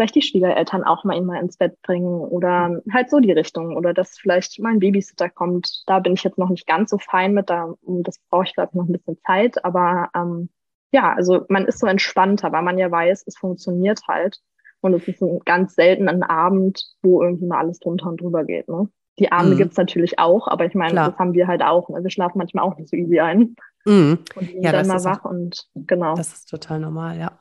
vielleicht 0.00 0.14
die 0.14 0.22
Schwiegereltern 0.22 0.82
auch 0.82 1.04
mal 1.04 1.14
ihn 1.14 1.26
mal 1.26 1.42
ins 1.42 1.58
Bett 1.58 1.76
bringen 1.82 2.20
oder 2.20 2.80
halt 2.90 3.10
so 3.10 3.20
die 3.20 3.32
Richtung 3.32 3.76
oder 3.76 3.92
dass 3.92 4.18
vielleicht 4.18 4.58
mal 4.58 4.72
ein 4.72 4.78
Babysitter 4.78 5.28
kommt. 5.28 5.82
Da 5.86 5.98
bin 5.98 6.14
ich 6.14 6.24
jetzt 6.24 6.38
noch 6.38 6.48
nicht 6.48 6.66
ganz 6.66 6.88
so 6.88 6.96
fein 6.96 7.34
mit, 7.34 7.50
da, 7.50 7.74
das 7.82 8.18
brauche 8.30 8.44
ich 8.44 8.54
glaube 8.54 8.70
ich 8.72 8.76
noch 8.76 8.88
ein 8.88 8.92
bisschen 8.92 9.18
Zeit, 9.26 9.62
aber 9.62 10.08
ähm, 10.16 10.48
ja, 10.90 11.12
also 11.12 11.44
man 11.50 11.66
ist 11.66 11.80
so 11.80 11.86
entspannter, 11.86 12.50
weil 12.50 12.62
man 12.62 12.78
ja 12.78 12.90
weiß, 12.90 13.24
es 13.26 13.36
funktioniert 13.36 14.00
halt 14.08 14.38
und 14.80 14.94
es 14.94 15.06
ist 15.06 15.20
ein 15.20 15.40
ganz 15.44 15.74
selten 15.74 16.08
ein 16.08 16.22
Abend, 16.22 16.82
wo 17.02 17.22
irgendwie 17.22 17.46
mal 17.46 17.58
alles 17.58 17.78
drunter 17.78 18.08
und 18.08 18.22
drüber 18.22 18.44
geht. 18.44 18.68
Ne? 18.68 18.88
Die 19.18 19.30
Abende 19.30 19.54
mhm. 19.54 19.58
gibt's 19.58 19.76
natürlich 19.76 20.18
auch, 20.18 20.48
aber 20.48 20.64
ich 20.64 20.74
meine, 20.74 20.94
das 20.94 21.18
haben 21.18 21.34
wir 21.34 21.46
halt 21.46 21.62
auch. 21.62 21.90
Ne? 21.90 22.02
Wir 22.02 22.10
schlafen 22.10 22.38
manchmal 22.38 22.64
auch 22.64 22.78
nicht 22.78 22.88
so 22.88 22.96
easy 22.96 23.20
ein. 23.20 23.54
Mhm. 23.84 24.20
Und 24.34 24.48
sind 24.50 24.62
ja, 24.62 24.72
dann 24.72 24.86
mal 24.86 25.04
wach 25.04 25.26
und 25.26 25.68
genau. 25.74 26.14
Das 26.14 26.32
ist 26.32 26.46
total 26.46 26.80
normal, 26.80 27.18
ja 27.18 27.32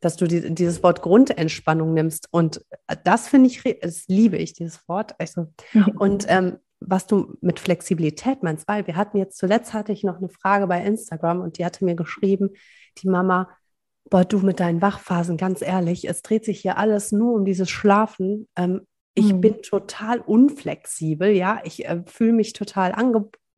dass 0.00 0.16
du 0.16 0.26
die, 0.26 0.54
dieses 0.54 0.82
Wort 0.82 1.02
Grundentspannung 1.02 1.94
nimmst. 1.94 2.28
Und 2.30 2.64
das 3.04 3.28
finde 3.28 3.48
ich, 3.48 3.62
das 3.80 4.06
liebe 4.08 4.36
ich, 4.36 4.52
dieses 4.52 4.88
Wort. 4.88 5.14
Also, 5.18 5.52
und 5.98 6.26
ähm, 6.28 6.58
was 6.80 7.06
du 7.06 7.36
mit 7.40 7.58
Flexibilität 7.58 8.42
meinst, 8.42 8.68
weil 8.68 8.86
wir 8.86 8.96
hatten 8.96 9.18
jetzt 9.18 9.36
zuletzt 9.36 9.74
hatte 9.74 9.92
ich 9.92 10.04
noch 10.04 10.18
eine 10.18 10.28
Frage 10.28 10.66
bei 10.66 10.84
Instagram 10.84 11.40
und 11.40 11.58
die 11.58 11.64
hatte 11.64 11.84
mir 11.84 11.96
geschrieben, 11.96 12.50
die 13.02 13.08
Mama, 13.08 13.48
boah, 14.10 14.24
du 14.24 14.38
mit 14.38 14.60
deinen 14.60 14.80
Wachphasen, 14.80 15.36
ganz 15.36 15.60
ehrlich, 15.60 16.08
es 16.08 16.22
dreht 16.22 16.44
sich 16.44 16.60
hier 16.60 16.78
alles 16.78 17.12
nur 17.12 17.34
um 17.34 17.44
dieses 17.44 17.68
Schlafen. 17.68 18.48
Ähm, 18.56 18.82
ich 19.14 19.32
mhm. 19.32 19.40
bin 19.40 19.62
total 19.62 20.20
unflexibel, 20.20 21.30
ja, 21.30 21.60
ich 21.64 21.86
äh, 21.86 22.02
fühle 22.06 22.32
mich 22.32 22.52
total 22.52 22.92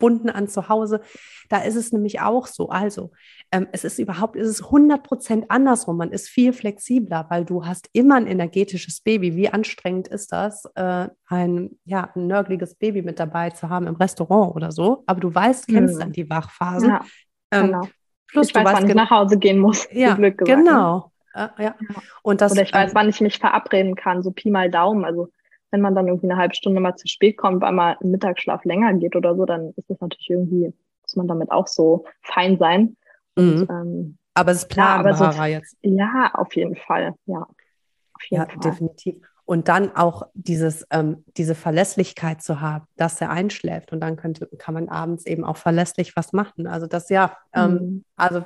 angebunden 0.01 0.31
an 0.31 0.49
zu 0.49 0.69
Hause. 0.69 1.01
Da 1.49 1.59
ist 1.59 1.77
es 1.77 1.93
nämlich 1.93 2.21
auch 2.21 2.47
so. 2.47 2.69
Also, 2.69 3.11
ähm, 3.53 3.69
es 3.73 3.85
ist 3.85 3.99
überhaupt, 3.99 4.37
es 4.37 4.49
ist 4.49 4.65
100 4.65 5.03
Prozent 5.03 5.47
andersrum. 5.49 5.97
Man 5.97 6.13
ist 6.13 6.29
viel 6.29 6.53
flexibler, 6.53 7.27
weil 7.29 7.45
du 7.45 7.67
hast 7.67 7.89
immer 7.93 8.17
ein 8.17 8.27
energetisches 8.27 9.01
Baby. 9.01 9.37
Wie 9.37 9.49
anstrengend 9.49 10.09
ist 10.09 10.33
das, 10.33 10.65
äh, 10.75 11.09
ein, 11.27 11.71
ja, 11.85 12.11
ein 12.15 12.27
nörgliges 12.27 12.75
Baby 12.77 13.03
mit 13.03 13.19
dabei 13.19 13.51
zu 13.51 13.69
haben 13.69 13.87
im 13.87 13.97
Restaurant 13.97 14.55
oder 14.55 14.73
so? 14.73 15.03
Aber 15.07 15.21
du 15.21 15.35
weißt, 15.35 15.67
kennst 15.67 15.97
mhm. 15.97 16.01
dann 16.01 16.13
die 16.13 16.31
Wachphasen. 16.31 16.91
Ja, 16.91 17.05
ähm, 17.51 17.67
genau. 17.67 17.89
Plus 18.29 18.49
ich 18.49 18.55
weiß, 18.55 18.65
wann 18.65 18.89
ich 18.89 18.95
nach 18.95 19.11
Hause 19.11 19.39
gehen 19.39 19.59
muss. 19.59 19.89
Ja, 19.91 20.15
Glück 20.15 20.39
gesagt, 20.39 20.59
genau. 20.59 21.11
Ne? 21.35 21.51
Ja. 21.59 21.75
Und 22.23 22.41
das, 22.41 22.53
Oder 22.53 22.63
ich 22.63 22.73
weiß, 22.73 22.91
ähm, 22.91 22.95
wann 22.95 23.09
ich 23.09 23.21
mich 23.21 23.39
verabreden 23.39 23.95
kann, 23.95 24.23
so 24.23 24.31
Pi 24.31 24.51
mal 24.51 24.71
Daumen. 24.71 25.05
Also 25.05 25.31
wenn 25.71 25.81
man 25.81 25.95
dann 25.95 26.09
irgendwie 26.09 26.31
eine 26.31 26.41
halbe 26.41 26.55
Stunde 26.55 26.81
mal 26.81 26.97
zu 26.97 27.07
spät 27.09 27.37
kommt, 27.37 27.63
weil 27.63 27.73
mal 27.73 27.97
ein 28.01 28.11
Mittagsschlaf 28.11 28.65
länger 28.65 28.95
geht 28.95 29.17
oder 29.17 29.37
so, 29.37 29.45
dann 29.45 29.73
ist 29.77 29.89
das 29.89 30.01
natürlich 30.01 30.31
irgendwie, 30.31 30.73
muss 31.03 31.17
man 31.17 31.29
damit 31.29 31.51
auch 31.51 31.67
so 31.67 32.05
fein 32.23 32.59
sein. 32.59 32.97
Und, 33.37 33.61
mhm. 33.61 33.67
ähm, 33.71 34.19
aber 34.35 34.53
es 34.53 34.59
ist 34.59 34.69
planbarer 34.69 35.33
so, 35.33 35.43
jetzt. 35.45 35.77
Ja, 35.83 36.33
auf 36.35 36.55
jeden 36.55 36.77
Fall. 36.77 37.15
Ja, 37.27 37.43
auf 37.43 38.23
jeden 38.29 38.43
ja 38.43 38.47
Fall. 38.47 38.59
definitiv. 38.61 39.17
Und 39.45 39.67
dann 39.67 39.97
auch 39.97 40.29
dieses, 40.35 40.87
ähm, 40.93 41.25
diese 41.37 41.57
Verlässlichkeit 41.57 42.41
zu 42.41 42.61
haben, 42.61 42.87
dass 42.97 43.21
er 43.21 43.31
einschläft 43.31 43.93
und 43.93 43.99
dann 43.99 44.15
könnte, 44.15 44.49
kann 44.59 44.75
man 44.75 44.89
abends 44.89 45.27
eben 45.27 45.45
auch 45.45 45.57
verlässlich 45.57 46.15
was 46.15 46.33
machen. 46.33 46.69
Also 46.69 46.87
das 46.87 47.09
ja, 47.09 47.37
ähm, 47.53 47.73
mhm. 47.73 48.05
also 48.15 48.45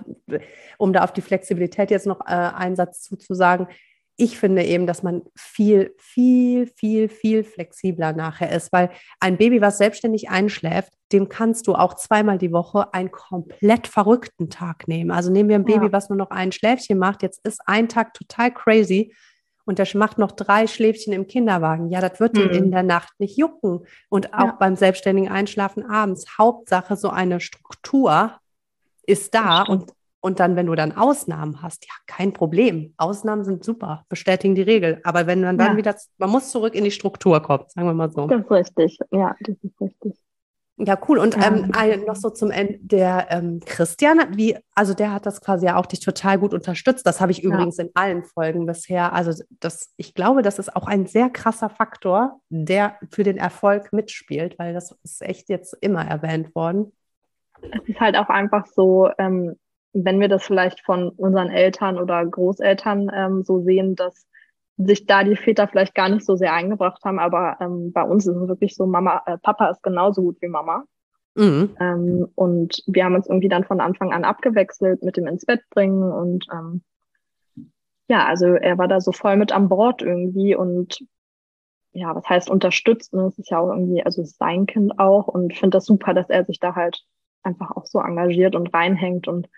um 0.78 0.94
da 0.94 1.04
auf 1.04 1.12
die 1.12 1.20
Flexibilität 1.20 1.90
jetzt 1.90 2.06
noch 2.06 2.20
äh, 2.22 2.32
einen 2.32 2.74
Satz 2.74 3.02
zuzusagen, 3.02 3.66
ich 4.16 4.38
finde 4.38 4.64
eben, 4.64 4.86
dass 4.86 5.02
man 5.02 5.22
viel, 5.36 5.94
viel, 5.98 6.66
viel, 6.66 7.08
viel 7.08 7.42
flexibler 7.42 8.12
nachher 8.12 8.52
ist, 8.52 8.72
weil 8.72 8.90
ein 9.18 9.36
Baby, 9.36 9.60
was 9.60 9.78
selbstständig 9.78 10.30
einschläft, 10.30 10.92
dem 11.12 11.28
kannst 11.28 11.66
du 11.66 11.74
auch 11.74 11.94
zweimal 11.94 12.38
die 12.38 12.52
Woche 12.52 12.94
einen 12.94 13.10
komplett 13.10 13.86
verrückten 13.88 14.50
Tag 14.50 14.86
nehmen. 14.86 15.10
Also 15.10 15.32
nehmen 15.32 15.48
wir 15.48 15.56
ein 15.56 15.64
Baby, 15.64 15.86
ja. 15.86 15.92
was 15.92 16.08
nur 16.08 16.18
noch 16.18 16.30
ein 16.30 16.52
Schläfchen 16.52 16.98
macht, 16.98 17.22
jetzt 17.22 17.44
ist 17.44 17.60
ein 17.66 17.88
Tag 17.88 18.14
total 18.14 18.52
crazy 18.52 19.12
und 19.64 19.78
der 19.78 19.88
macht 19.94 20.18
noch 20.18 20.32
drei 20.32 20.66
Schläfchen 20.66 21.12
im 21.12 21.26
Kinderwagen. 21.26 21.90
Ja, 21.90 22.00
das 22.00 22.20
wird 22.20 22.36
mhm. 22.36 22.50
in 22.50 22.70
der 22.70 22.82
Nacht 22.82 23.18
nicht 23.18 23.36
jucken. 23.36 23.86
Und 24.08 24.34
auch 24.34 24.46
ja. 24.46 24.56
beim 24.58 24.76
selbstständigen 24.76 25.30
Einschlafen 25.30 25.88
abends. 25.88 26.38
Hauptsache, 26.38 26.96
so 26.96 27.08
eine 27.08 27.40
Struktur 27.40 28.38
ist 29.06 29.34
da 29.34 29.62
und 29.62 29.92
und 30.24 30.40
dann, 30.40 30.56
wenn 30.56 30.64
du 30.64 30.74
dann 30.74 30.92
Ausnahmen 30.92 31.60
hast, 31.60 31.84
ja, 31.84 31.92
kein 32.06 32.32
Problem. 32.32 32.94
Ausnahmen 32.96 33.44
sind 33.44 33.62
super, 33.62 34.06
bestätigen 34.08 34.54
die 34.54 34.62
Regel. 34.62 35.02
Aber 35.04 35.26
wenn 35.26 35.42
man 35.42 35.58
dann 35.58 35.72
ja. 35.72 35.76
wieder, 35.76 35.94
man 36.16 36.30
muss 36.30 36.50
zurück 36.50 36.74
in 36.74 36.82
die 36.82 36.90
Struktur 36.90 37.42
kommen, 37.42 37.64
sagen 37.68 37.86
wir 37.86 37.92
mal 37.92 38.10
so. 38.10 38.26
Das 38.26 38.40
ist 38.40 38.50
richtig, 38.50 38.98
ja, 39.10 39.36
das 39.40 39.56
ist 39.60 39.78
richtig. 39.82 40.14
Ja, 40.78 40.98
cool. 41.08 41.18
Und 41.18 41.36
ähm, 41.36 41.70
noch 42.06 42.16
so 42.16 42.30
zum 42.30 42.50
Ende, 42.50 42.78
der 42.80 43.26
ähm, 43.28 43.60
Christian, 43.66 44.18
wie, 44.34 44.56
also 44.74 44.94
der 44.94 45.12
hat 45.12 45.26
das 45.26 45.42
quasi 45.42 45.66
ja 45.66 45.76
auch 45.76 45.84
dich 45.84 46.00
total 46.00 46.38
gut 46.38 46.54
unterstützt. 46.54 47.06
Das 47.06 47.20
habe 47.20 47.30
ich 47.30 47.44
übrigens 47.44 47.76
ja. 47.76 47.84
in 47.84 47.90
allen 47.92 48.24
Folgen 48.24 48.64
bisher. 48.64 49.12
Also 49.12 49.44
das, 49.60 49.92
ich 49.98 50.14
glaube, 50.14 50.40
das 50.40 50.58
ist 50.58 50.74
auch 50.74 50.86
ein 50.86 51.04
sehr 51.04 51.28
krasser 51.28 51.68
Faktor, 51.68 52.40
der 52.48 52.96
für 53.10 53.24
den 53.24 53.36
Erfolg 53.36 53.92
mitspielt, 53.92 54.58
weil 54.58 54.72
das 54.72 54.96
ist 55.04 55.20
echt 55.20 55.50
jetzt 55.50 55.76
immer 55.82 56.06
erwähnt 56.06 56.54
worden. 56.54 56.92
Es 57.60 57.86
ist 57.86 58.00
halt 58.00 58.16
auch 58.16 58.30
einfach 58.30 58.66
so, 58.66 59.10
ähm, 59.18 59.56
wenn 59.94 60.20
wir 60.20 60.28
das 60.28 60.44
vielleicht 60.44 60.80
von 60.80 61.08
unseren 61.10 61.50
Eltern 61.50 61.98
oder 61.98 62.24
Großeltern 62.26 63.10
ähm, 63.14 63.42
so 63.44 63.62
sehen, 63.62 63.94
dass 63.94 64.26
sich 64.76 65.06
da 65.06 65.22
die 65.22 65.36
Väter 65.36 65.68
vielleicht 65.68 65.94
gar 65.94 66.08
nicht 66.08 66.26
so 66.26 66.34
sehr 66.34 66.52
eingebracht 66.52 67.02
haben, 67.04 67.20
aber 67.20 67.56
ähm, 67.60 67.92
bei 67.92 68.02
uns 68.02 68.26
ist 68.26 68.34
es 68.36 68.48
wirklich 68.48 68.74
so, 68.74 68.86
Mama, 68.86 69.22
äh, 69.26 69.38
Papa 69.38 69.68
ist 69.68 69.82
genauso 69.82 70.22
gut 70.22 70.42
wie 70.42 70.48
Mama. 70.48 70.84
Mhm. 71.36 71.76
Ähm, 71.80 72.28
und 72.34 72.82
wir 72.86 73.04
haben 73.04 73.14
uns 73.14 73.28
irgendwie 73.28 73.48
dann 73.48 73.64
von 73.64 73.80
Anfang 73.80 74.12
an 74.12 74.24
abgewechselt 74.24 75.02
mit 75.02 75.16
dem 75.16 75.26
ins 75.26 75.46
Bett 75.46 75.62
bringen 75.70 76.12
und 76.12 76.46
ähm, 76.52 76.82
ja, 78.08 78.26
also 78.26 78.46
er 78.46 78.76
war 78.78 78.88
da 78.88 79.00
so 79.00 79.12
voll 79.12 79.36
mit 79.36 79.50
an 79.50 79.68
Bord 79.68 80.02
irgendwie 80.02 80.54
und 80.54 80.98
ja, 81.92 82.14
was 82.14 82.28
heißt 82.28 82.50
unterstützt, 82.50 83.14
ne? 83.14 83.22
Das 83.22 83.38
ist 83.38 83.50
ja 83.50 83.58
auch 83.58 83.70
irgendwie, 83.70 84.04
also 84.04 84.24
sein 84.24 84.66
Kind 84.66 84.98
auch 84.98 85.28
und 85.28 85.54
finde 85.54 85.76
das 85.76 85.86
super, 85.86 86.12
dass 86.12 86.28
er 86.28 86.44
sich 86.44 86.58
da 86.58 86.74
halt 86.74 87.04
einfach 87.42 87.70
auch 87.70 87.86
so 87.86 88.00
engagiert 88.00 88.56
und 88.56 88.74
reinhängt 88.74 89.28
und 89.28 89.48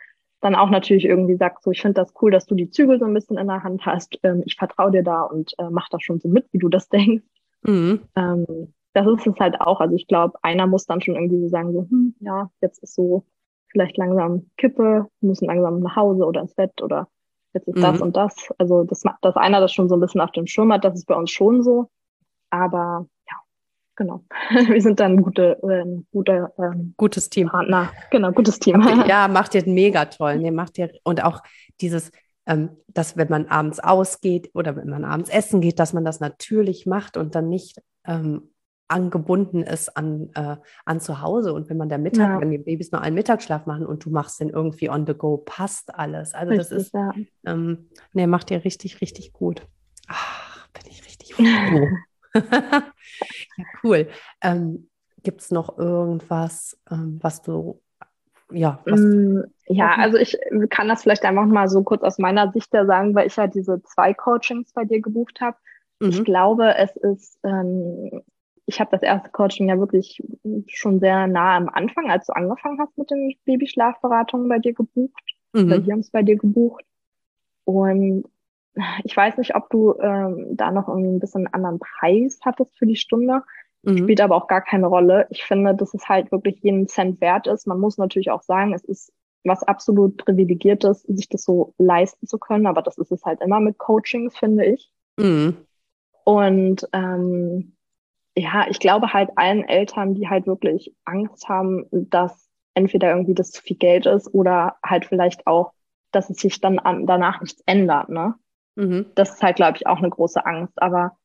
dann 0.47 0.55
auch 0.55 0.71
natürlich 0.71 1.05
irgendwie 1.05 1.37
sagt, 1.37 1.65
so 1.65 1.73
ich 1.73 1.83
finde 1.83 2.01
das 2.01 2.15
cool, 2.23 2.31
dass 2.31 2.47
du 2.47 2.55
die 2.55 2.71
Zügel 2.71 3.01
so 3.01 3.05
ein 3.05 3.15
bisschen 3.15 3.37
in 3.37 3.49
der 3.49 3.65
Hand 3.65 3.85
hast. 3.85 4.19
Ähm, 4.23 4.43
ich 4.47 4.55
vertraue 4.55 4.93
dir 4.93 5.03
da 5.03 5.23
und 5.23 5.53
äh, 5.59 5.69
mach 5.71 5.89
das 5.89 6.03
schon 6.03 6.21
so 6.21 6.29
mit, 6.29 6.47
wie 6.53 6.59
du 6.59 6.69
das 6.69 6.89
denkst. 6.91 7.25
Mhm. 7.63 8.03
Ähm, 8.15 8.73
das 8.93 9.07
ist 9.07 9.27
es 9.27 9.39
halt 9.41 9.61
auch. 9.61 9.81
Also 9.81 9.97
ich 9.97 10.07
glaube, 10.07 10.39
einer 10.43 10.67
muss 10.67 10.87
dann 10.87 11.01
schon 11.01 11.17
irgendwie 11.17 11.41
so 11.41 11.49
sagen, 11.49 11.73
so, 11.73 11.83
hm, 11.91 12.15
ja, 12.21 12.51
jetzt 12.61 12.83
ist 12.83 12.95
so 12.95 13.25
vielleicht 13.69 13.97
langsam 13.97 14.47
Kippe, 14.57 15.09
müssen 15.21 15.47
langsam 15.47 15.81
nach 15.81 15.97
Hause 15.97 16.25
oder 16.25 16.41
ins 16.43 16.55
Bett 16.55 16.81
oder 16.81 17.09
jetzt 17.53 17.67
ist 17.67 17.77
mhm. 17.77 17.83
das 17.83 18.01
und 18.01 18.17
das. 18.17 18.49
Also 18.57 18.85
das, 18.85 19.03
dass 19.21 19.37
einer 19.37 19.61
das 19.61 19.73
schon 19.73 19.89
so 19.89 19.97
ein 19.97 20.01
bisschen 20.01 20.21
auf 20.21 20.31
dem 20.31 20.47
Schirm 20.47 20.73
hat, 20.73 20.85
das 20.85 20.95
ist 20.95 21.07
bei 21.07 21.17
uns 21.17 21.31
schon 21.31 21.63
so. 21.63 21.91
Aber 22.51 23.07
genau. 23.97 24.25
Wir 24.69 24.81
sind 24.81 25.01
dann 25.01 25.23
gute, 25.23 25.59
äh, 25.63 26.03
gute 26.13 26.53
ähm, 26.59 26.95
gutes 26.97 27.31
Team. 27.31 27.49
Partner. 27.49 27.91
Genau, 28.11 28.33
gutes 28.33 28.59
Team. 28.59 28.81
ja, 29.09 29.29
macht 29.29 29.55
ihr 29.55 29.67
mega 29.67 30.05
toll. 30.07 30.39
Nee, 30.39 30.51
macht 30.51 30.79
ihr 30.79 30.91
und 31.05 31.25
auch 31.25 31.43
dieses, 31.81 32.13
ähm, 32.47 32.71
dass 32.89 33.17
wenn 33.17 33.29
man 33.29 33.47
abends 33.47 33.81
ausgeht 33.81 34.51
oder 34.55 34.77
wenn 34.77 34.89
man 34.89 35.05
abends 35.05 35.31
essen 35.31 35.61
geht, 35.61 35.79
dass 35.79 35.93
man 35.93 36.05
das 36.05 36.21
natürlich 36.21 36.87
macht 36.87 37.17
und 37.17 37.35
dann 37.35 37.49
nicht 37.49 37.81
ähm, 38.07 38.51
angebunden 38.89 39.63
ist 39.63 39.97
an, 39.97 40.31
äh, 40.35 40.57
an 40.85 41.01
zu 41.01 41.21
Hause. 41.21 41.53
Und 41.53 41.69
wenn 41.69 41.77
man 41.77 41.89
der 41.89 41.99
Mittag, 41.99 42.29
ja. 42.29 42.41
wenn 42.41 42.51
die 42.51 42.59
Babys 42.59 42.93
nur 42.93 43.01
einen 43.01 43.17
Mittagsschlaf 43.17 43.67
machen 43.67 43.87
und 43.87 44.05
du 44.05 44.11
machst 44.11 44.41
den 44.41 44.51
irgendwie 44.51 44.91
on 44.91 45.07
the 45.07 45.15
go, 45.15 45.39
passt 45.39 45.95
alles. 45.95 46.35
Also 46.35 46.51
richtig, 46.51 46.69
das 46.69 46.87
ist, 46.87 46.95
ja. 46.95 47.13
ähm, 47.47 47.91
nee, 48.13 48.27
macht 48.27 48.51
ihr 48.51 48.65
richtig, 48.65 49.01
richtig 49.01 49.33
gut. 49.33 49.67
Ach, 50.07 50.69
bin 50.69 50.85
ich 50.89 51.05
richtig 51.05 51.35
froh. 51.35 51.45
ja, 53.57 53.65
cool. 53.83 54.09
Ähm, 54.43 54.89
Gibt 55.23 55.41
es 55.41 55.51
noch 55.51 55.79
irgendwas, 55.79 56.79
ähm, 56.91 57.19
was 57.21 57.43
du, 57.43 57.81
ja, 58.51 58.81
mm, 58.87 59.43
ja, 59.67 59.95
also 59.97 60.19
ich 60.19 60.39
kann 60.71 60.89
das 60.89 61.03
vielleicht 61.03 61.25
einfach 61.25 61.47
mal 61.47 61.69
so 61.69 61.83
kurz 61.83 62.03
aus 62.03 62.19
meiner 62.19 62.53
Sicht 62.53 62.73
ja 62.73 62.87
sagen, 62.87 63.15
weil 63.15 63.27
ich 63.27 63.35
ja 63.35 63.49
diese 63.49 63.83
zwei 63.83 64.15
Coachings 64.15 64.73
bei 64.73 64.85
dir 64.85 65.01
gebucht 65.01 65.41
habe. 65.41 65.57
Mhm. 66.01 66.09
Ich 66.11 66.25
glaube, 66.25 66.77
es 66.77 66.95
ist, 66.97 67.39
ähm, 67.43 68.23
ich 68.67 68.81
habe 68.81 68.91
das 68.93 69.03
erste 69.03 69.31
Coaching 69.31 69.69
ja 69.69 69.79
wirklich 69.79 70.23
schon 70.69 71.01
sehr 71.01 71.27
nah 71.27 71.57
am 71.57 71.69
Anfang, 71.69 72.11
als 72.11 72.27
du 72.27 72.35
angefangen 72.35 72.79
hast 72.81 72.97
mit 72.97 73.11
den 73.11 73.35
Babyschlafberatungen 73.45 74.49
bei 74.49 74.59
dir 74.59 74.75
gebucht. 74.75 75.25
Mhm. 75.53 75.67
Oder 75.67 75.87
wir 75.87 75.93
haben 75.93 76.01
es 76.01 76.11
bei 76.11 76.23
dir 76.23 76.37
gebucht. 76.37 76.85
Und 77.65 78.25
ich 79.05 79.17
weiß 79.17 79.39
nicht, 79.39 79.55
ob 79.55 79.71
du 79.71 79.95
ähm, 80.01 80.49
da 80.57 80.71
noch 80.71 80.89
irgendwie 80.89 81.11
ein 81.11 81.21
bisschen 81.21 81.47
einen 81.47 81.55
anderen 81.55 81.79
Preis 81.79 82.41
hattest 82.45 82.79
für 82.79 82.87
die 82.87 82.97
Stunde. 82.97 83.43
Mhm. 83.83 83.99
Spielt 83.99 84.21
aber 84.21 84.37
auch 84.37 84.49
gar 84.49 84.61
keine 84.61 84.87
Rolle. 84.87 85.27
Ich 85.31 85.45
finde, 85.45 85.75
dass 85.75 85.95
es 85.95 86.09
halt 86.09 86.33
wirklich 86.33 86.61
jeden 86.63 86.89
Cent 86.89 87.21
wert 87.21 87.47
ist. 87.47 87.67
Man 87.67 87.81
muss 87.81 87.99
natürlich 87.99 88.31
auch 88.31 88.43
sagen, 88.43 88.75
es 88.75 88.85
ist 88.85 89.13
was 89.45 89.63
absolut 89.63 90.17
privilegiertes, 90.17 91.03
sich 91.03 91.29
das 91.29 91.45
so 91.45 91.73
leisten 91.79 92.27
zu 92.27 92.39
können. 92.39 92.67
Aber 92.67 92.83
das 92.83 92.99
ist 92.99 93.13
es 93.13 93.25
halt 93.25 93.41
immer 93.41 93.61
mit 93.61 93.79
Coachings, 93.79 94.37
finde 94.37 94.65
ich. 94.67 94.91
Mhm. 95.17 95.57
Und 96.25 96.89
ähm, 96.93 97.77
ja, 98.37 98.67
ich 98.69 98.81
glaube 98.81 99.13
halt 99.13 99.31
allen 99.37 99.65
Eltern, 99.65 100.15
die 100.15 100.29
halt 100.29 100.47
wirklich 100.47 100.95
Angst 101.05 101.49
haben, 101.49 101.87
dass 101.91 102.51
entweder 102.75 103.11
irgendwie 103.11 103.35
das 103.35 103.53
zu 103.53 103.63
viel 103.63 103.77
Geld 103.77 104.05
ist 104.07 104.35
oder 104.35 104.77
halt 104.85 105.07
vielleicht 105.07 105.47
auch, 105.47 105.73
dass 106.13 106.29
es 106.29 106.39
sich 106.39 106.61
dann 106.61 106.79
an, 106.79 107.07
danach 107.07 107.41
nichts 107.41 107.63
ändert, 107.67 108.11
ne? 108.11 108.35
Mhm. 108.77 109.07
Das 109.15 109.35
ist 109.35 109.43
halt, 109.43 109.57
glaube 109.57 109.77
ich, 109.77 109.87
auch 109.87 109.99
eine 109.99 110.11
große 110.11 110.45
Angst. 110.47 110.81
Aber 110.81 111.17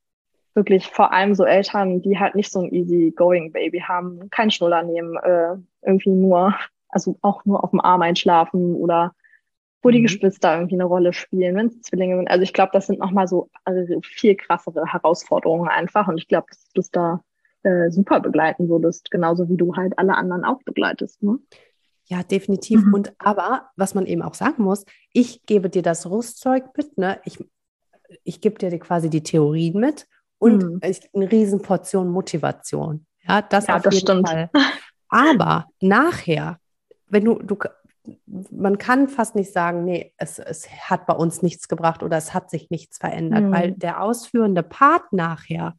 wirklich 0.54 0.88
vor 0.88 1.14
allem 1.14 1.36
so 1.36 1.46
Eltern, 1.46 2.02
die 2.02 2.20
halt 2.20 2.36
nicht 2.36 2.52
so 2.52 2.62
ein 2.62 2.74
easy 2.74 3.14
going 3.16 3.52
Baby 3.52 3.80
haben, 3.80 4.30
kein 4.30 4.52
Schnuller 4.52 4.84
nehmen, 4.84 5.16
äh, 5.18 5.56
irgendwie 5.82 6.10
nur, 6.12 6.56
also 6.90 7.18
auch 7.22 7.46
nur 7.46 7.64
auf 7.64 7.70
dem 7.70 7.80
Arm 7.80 8.02
einschlafen 8.02 8.76
oder 8.76 9.14
wo 9.82 9.90
mhm. 9.90 9.94
die 9.94 10.02
Geschwister 10.02 10.56
irgendwie 10.56 10.76
eine 10.76 10.86
Rolle 10.86 11.14
spielen, 11.14 11.56
wenn 11.56 11.68
es 11.68 11.82
Zwillinge 11.82 12.18
sind. 12.18 12.30
Also 12.30 12.44
ich 12.44 12.54
glaube, 12.54 12.72
das 12.74 12.88
sind 12.88 13.00
nochmal 13.00 13.28
so 13.28 13.50
also 13.64 14.00
viel 14.02 14.36
krassere 14.36 14.86
Herausforderungen 14.86 15.70
einfach. 15.70 16.08
Und 16.08 16.18
ich 16.18 16.28
glaube, 16.28 16.48
dass 16.50 16.70
du 16.74 16.82
es 16.82 16.92
da 16.92 17.24
äh, 17.64 17.90
super 17.90 18.20
begleiten 18.20 18.70
würdest, 18.70 19.12
genauso 19.12 19.50
wie 19.50 19.58
du 19.58 19.76
halt 19.76 19.98
alle 19.98 20.16
anderen 20.16 20.44
auch 20.44 20.62
begleitest. 20.64 21.24
Ne? 21.24 21.38
Ja, 22.12 22.24
definitiv. 22.24 22.84
Mhm. 22.84 22.94
Und 22.94 23.14
aber, 23.20 23.70
was 23.78 23.96
man 23.96 24.06
eben 24.06 24.22
auch 24.22 24.34
sagen 24.34 24.64
muss, 24.64 24.84
ich 25.14 25.46
gebe 25.46 25.70
dir 25.70 25.82
das 25.82 26.10
Rüstzeug 26.10 26.66
mit, 26.76 26.98
ne? 26.98 27.22
Ich, 27.24 27.42
ich 28.26 28.42
gebe 28.42 28.60
dir 28.60 28.78
quasi 28.80 29.10
die 29.10 29.24
Theorien 29.24 29.80
mit 29.80 30.08
und 30.38 30.62
mhm. 30.62 30.82
eine 30.84 31.32
Riesenportion 31.32 32.10
Motivation. 32.10 33.06
Ja, 33.26 33.42
das 33.42 33.68
ja, 33.68 33.78
auf 33.78 33.84
das 33.84 33.94
jeden 33.94 34.06
stimmt. 34.06 34.28
Fall. 34.28 34.50
Aber 35.08 35.68
nachher, 35.80 36.60
wenn 37.08 37.24
du, 37.24 37.36
du, 37.36 37.58
man 38.52 38.78
kann 38.78 39.08
fast 39.08 39.36
nicht 39.36 39.54
sagen, 39.54 39.86
nee, 39.86 40.14
es, 40.18 40.38
es 40.38 40.70
hat 40.70 41.06
bei 41.06 41.14
uns 41.14 41.42
nichts 41.42 41.70
gebracht 41.70 42.04
oder 42.04 42.18
es 42.18 42.34
hat 42.34 42.50
sich 42.50 42.70
nichts 42.70 42.98
verändert, 42.98 43.44
mhm. 43.44 43.52
weil 43.54 43.72
der 43.72 44.02
ausführende 44.02 44.64
Part 44.64 45.14
nachher, 45.14 45.78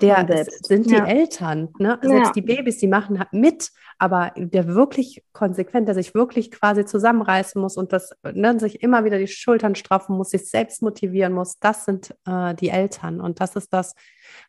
der 0.00 0.26
selbst. 0.26 0.66
sind 0.66 0.90
die 0.90 0.94
ja. 0.94 1.06
Eltern, 1.06 1.68
ne? 1.78 1.98
selbst 2.02 2.28
ja. 2.28 2.32
die 2.32 2.42
Babys, 2.42 2.78
die 2.78 2.88
machen 2.88 3.22
mit, 3.32 3.70
aber 3.98 4.32
der 4.36 4.68
wirklich 4.68 5.24
konsequent, 5.32 5.88
der 5.88 5.94
sich 5.94 6.14
wirklich 6.14 6.50
quasi 6.50 6.84
zusammenreißen 6.84 7.60
muss 7.60 7.76
und 7.76 7.92
das 7.92 8.10
ne, 8.22 8.58
sich 8.58 8.82
immer 8.82 9.04
wieder 9.04 9.18
die 9.18 9.28
Schultern 9.28 9.74
straffen 9.74 10.16
muss, 10.16 10.30
sich 10.30 10.50
selbst 10.50 10.82
motivieren 10.82 11.32
muss, 11.32 11.58
das 11.58 11.84
sind 11.84 12.14
äh, 12.26 12.54
die 12.54 12.70
Eltern 12.70 13.20
und 13.20 13.40
das 13.40 13.56
ist 13.56 13.72
das, 13.72 13.94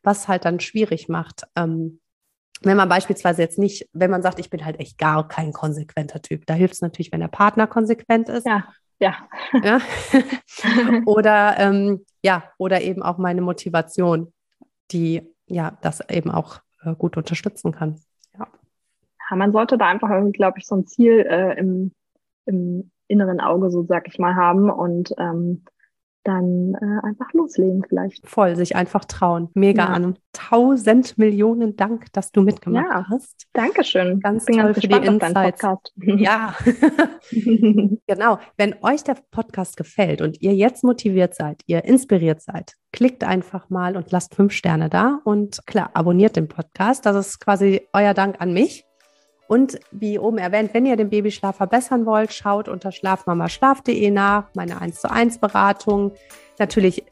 was 0.04 0.28
halt 0.28 0.46
dann 0.46 0.60
schwierig 0.60 1.10
macht. 1.10 1.44
Ähm, 1.56 2.00
wenn 2.62 2.78
man 2.78 2.90
beispielsweise 2.90 3.42
jetzt 3.42 3.60
nicht, 3.60 3.88
wenn 3.94 4.12
man 4.12 4.22
sagt, 4.22 4.40
ich 4.40 4.50
bin 4.50 4.66
halt 4.66 4.80
echt 4.80 4.98
gar 4.98 5.28
kein 5.28 5.52
konsequenter 5.54 6.22
Typ, 6.22 6.46
da 6.46 6.54
hilft 6.54 6.76
es 6.76 6.82
natürlich, 6.82 7.12
wenn 7.12 7.20
der 7.20 7.28
Partner 7.28 7.68
konsequent 7.68 8.30
ist. 8.30 8.46
Ja. 8.46 8.66
Ja. 9.00 9.18
ja? 9.62 9.82
oder 11.06 11.56
ähm, 11.60 12.06
ja, 12.24 12.50
oder 12.58 12.82
eben 12.82 13.04
auch 13.04 13.18
meine 13.18 13.42
Motivation, 13.42 14.34
die 14.92 15.35
ja 15.48 15.78
das 15.82 16.08
eben 16.10 16.32
auch 16.32 16.60
äh, 16.84 16.96
gut 16.96 17.18
unterstützen 17.18 17.72
kann. 17.72 18.00
Ja. 18.38 18.48
ja. 19.30 19.36
man 19.36 19.52
sollte 19.52 19.78
da 19.78 19.88
einfach 19.88 20.10
irgendwie, 20.10 20.38
glaube 20.38 20.60
ich, 20.60 20.66
so 20.66 20.76
ein 20.76 20.86
Ziel 20.86 21.20
äh, 21.20 21.58
im, 21.58 21.92
im 22.46 22.92
inneren 23.08 23.40
Auge, 23.40 23.70
so 23.70 23.84
sag 23.84 24.08
ich 24.08 24.20
mal, 24.20 24.36
haben 24.36 24.70
und 24.70 25.14
ähm, 25.18 25.64
dann 26.26 26.74
äh, 26.74 27.06
einfach 27.06 27.32
loslegen 27.34 27.86
vielleicht. 27.88 28.28
Voll, 28.28 28.56
sich 28.56 28.76
einfach 28.76 29.06
trauen. 29.06 29.50
Mega 29.54 29.86
ja. 29.86 29.90
an. 29.90 30.18
Tausend 30.34 31.18
Millionen 31.18 31.78
Dank, 31.78 32.12
dass 32.12 32.32
du 32.32 32.42
mitgemacht 32.42 32.88
ja, 32.90 33.06
hast. 33.10 33.48
Dankeschön. 33.54 34.20
Ganz 34.20 34.46
Bin 34.46 34.56
toll 34.56 34.74
ganz 34.74 34.82
für 34.82 34.88
die 34.88 35.08
Insights. 35.08 35.62
Ja, 35.98 36.56
genau. 38.08 38.40
Wenn 38.58 38.76
euch 38.82 39.04
der 39.04 39.18
Podcast 39.32 39.78
gefällt 39.78 40.22
und 40.22 40.42
ihr 40.42 40.54
jetzt 40.54 40.84
motiviert 40.84 41.36
seid, 41.36 41.62
ihr 41.68 41.86
inspiriert 41.86 42.42
seid, 42.42 42.74
klickt 42.92 43.24
einfach 43.24 43.70
mal 43.70 43.96
und 43.96 44.12
lasst 44.12 44.36
fünf 44.36 44.54
Sterne 44.54 44.90
da 44.90 45.20
und 45.24 45.66
klar, 45.66 45.92
abonniert 45.94 46.36
den 46.36 46.48
Podcast. 46.48 47.06
Das 47.06 47.16
ist 47.16 47.40
quasi 47.40 47.88
euer 47.94 48.14
Dank 48.14 48.42
an 48.42 48.54
mich. 48.54 48.85
Und 49.48 49.80
wie 49.92 50.18
oben 50.18 50.38
erwähnt, 50.38 50.74
wenn 50.74 50.86
ihr 50.86 50.96
den 50.96 51.10
Babyschlaf 51.10 51.58
verbessern 51.58 52.06
wollt, 52.06 52.34
schaut 52.34 52.68
unter 52.68 52.92
schlafmamaschlaf.de 52.92 54.12
nach, 54.12 54.46
meine 54.56 54.82
1 54.82 55.02
zu 55.02 55.12
1 55.12 55.38
Beratung. 55.38 56.14
natürlich 56.58 57.04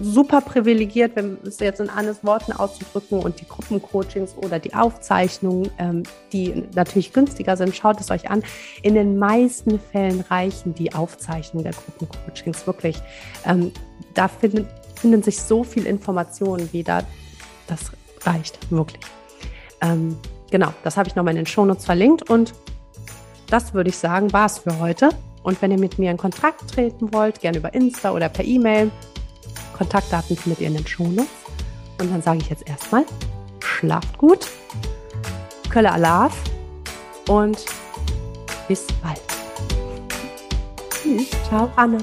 super 0.00 0.40
privilegiert, 0.40 1.16
wenn 1.16 1.38
es 1.44 1.58
jetzt 1.58 1.80
in 1.80 1.88
Annes 1.88 2.22
Worten 2.24 2.52
auszudrücken 2.52 3.20
und 3.20 3.40
die 3.40 3.48
Gruppencoachings 3.48 4.36
oder 4.36 4.58
die 4.58 4.74
Aufzeichnungen, 4.74 5.70
ähm, 5.78 6.02
die 6.32 6.64
natürlich 6.74 7.12
günstiger 7.12 7.56
sind, 7.56 7.74
schaut 7.74 8.00
es 8.00 8.10
euch 8.10 8.30
an. 8.30 8.42
In 8.82 8.94
den 8.94 9.18
meisten 9.18 9.78
Fällen 9.78 10.20
reichen 10.28 10.74
die 10.74 10.92
Aufzeichnungen 10.94 11.64
der 11.64 11.72
Gruppencoachings 11.72 12.66
wirklich. 12.66 12.96
Ähm, 13.46 13.72
da 14.14 14.28
finden, 14.28 14.68
finden 14.94 15.22
sich 15.22 15.40
so 15.40 15.64
viel 15.64 15.86
Informationen 15.86 16.70
wieder. 16.72 17.04
Das 17.66 17.90
reicht 18.26 18.70
wirklich. 18.70 19.02
Ähm, 19.80 20.18
genau, 20.50 20.72
das 20.84 20.96
habe 20.96 21.08
ich 21.08 21.16
nochmal 21.16 21.32
in 21.32 21.38
den 21.38 21.46
Shownotes 21.46 21.84
verlinkt 21.84 22.28
und 22.30 22.54
das 23.48 23.74
würde 23.74 23.90
ich 23.90 23.96
sagen, 23.96 24.32
war 24.32 24.46
es 24.46 24.58
für 24.58 24.78
heute. 24.78 25.10
Und 25.42 25.60
wenn 25.62 25.70
ihr 25.70 25.78
mit 25.78 25.98
mir 25.98 26.10
in 26.10 26.16
Kontakt 26.16 26.70
treten 26.70 27.12
wollt, 27.12 27.40
gerne 27.40 27.58
über 27.58 27.72
Insta 27.74 28.12
oder 28.12 28.28
per 28.28 28.44
E-Mail, 28.44 28.90
Kontaktdaten 29.76 30.36
findet 30.36 30.60
ihr 30.60 30.68
in 30.68 30.74
den 30.74 30.86
Shownotes. 30.86 31.30
Und 31.98 32.12
dann 32.12 32.22
sage 32.22 32.38
ich 32.38 32.50
jetzt 32.50 32.68
erstmal, 32.68 33.04
schlaft 33.64 34.16
gut, 34.18 34.48
Kölle 35.70 35.92
Alaf 35.92 36.36
und 37.28 37.64
bis 38.68 38.86
bald. 39.02 39.20
Tschüss. 40.90 41.30
Ciao, 41.48 41.70
Anne. 41.76 41.98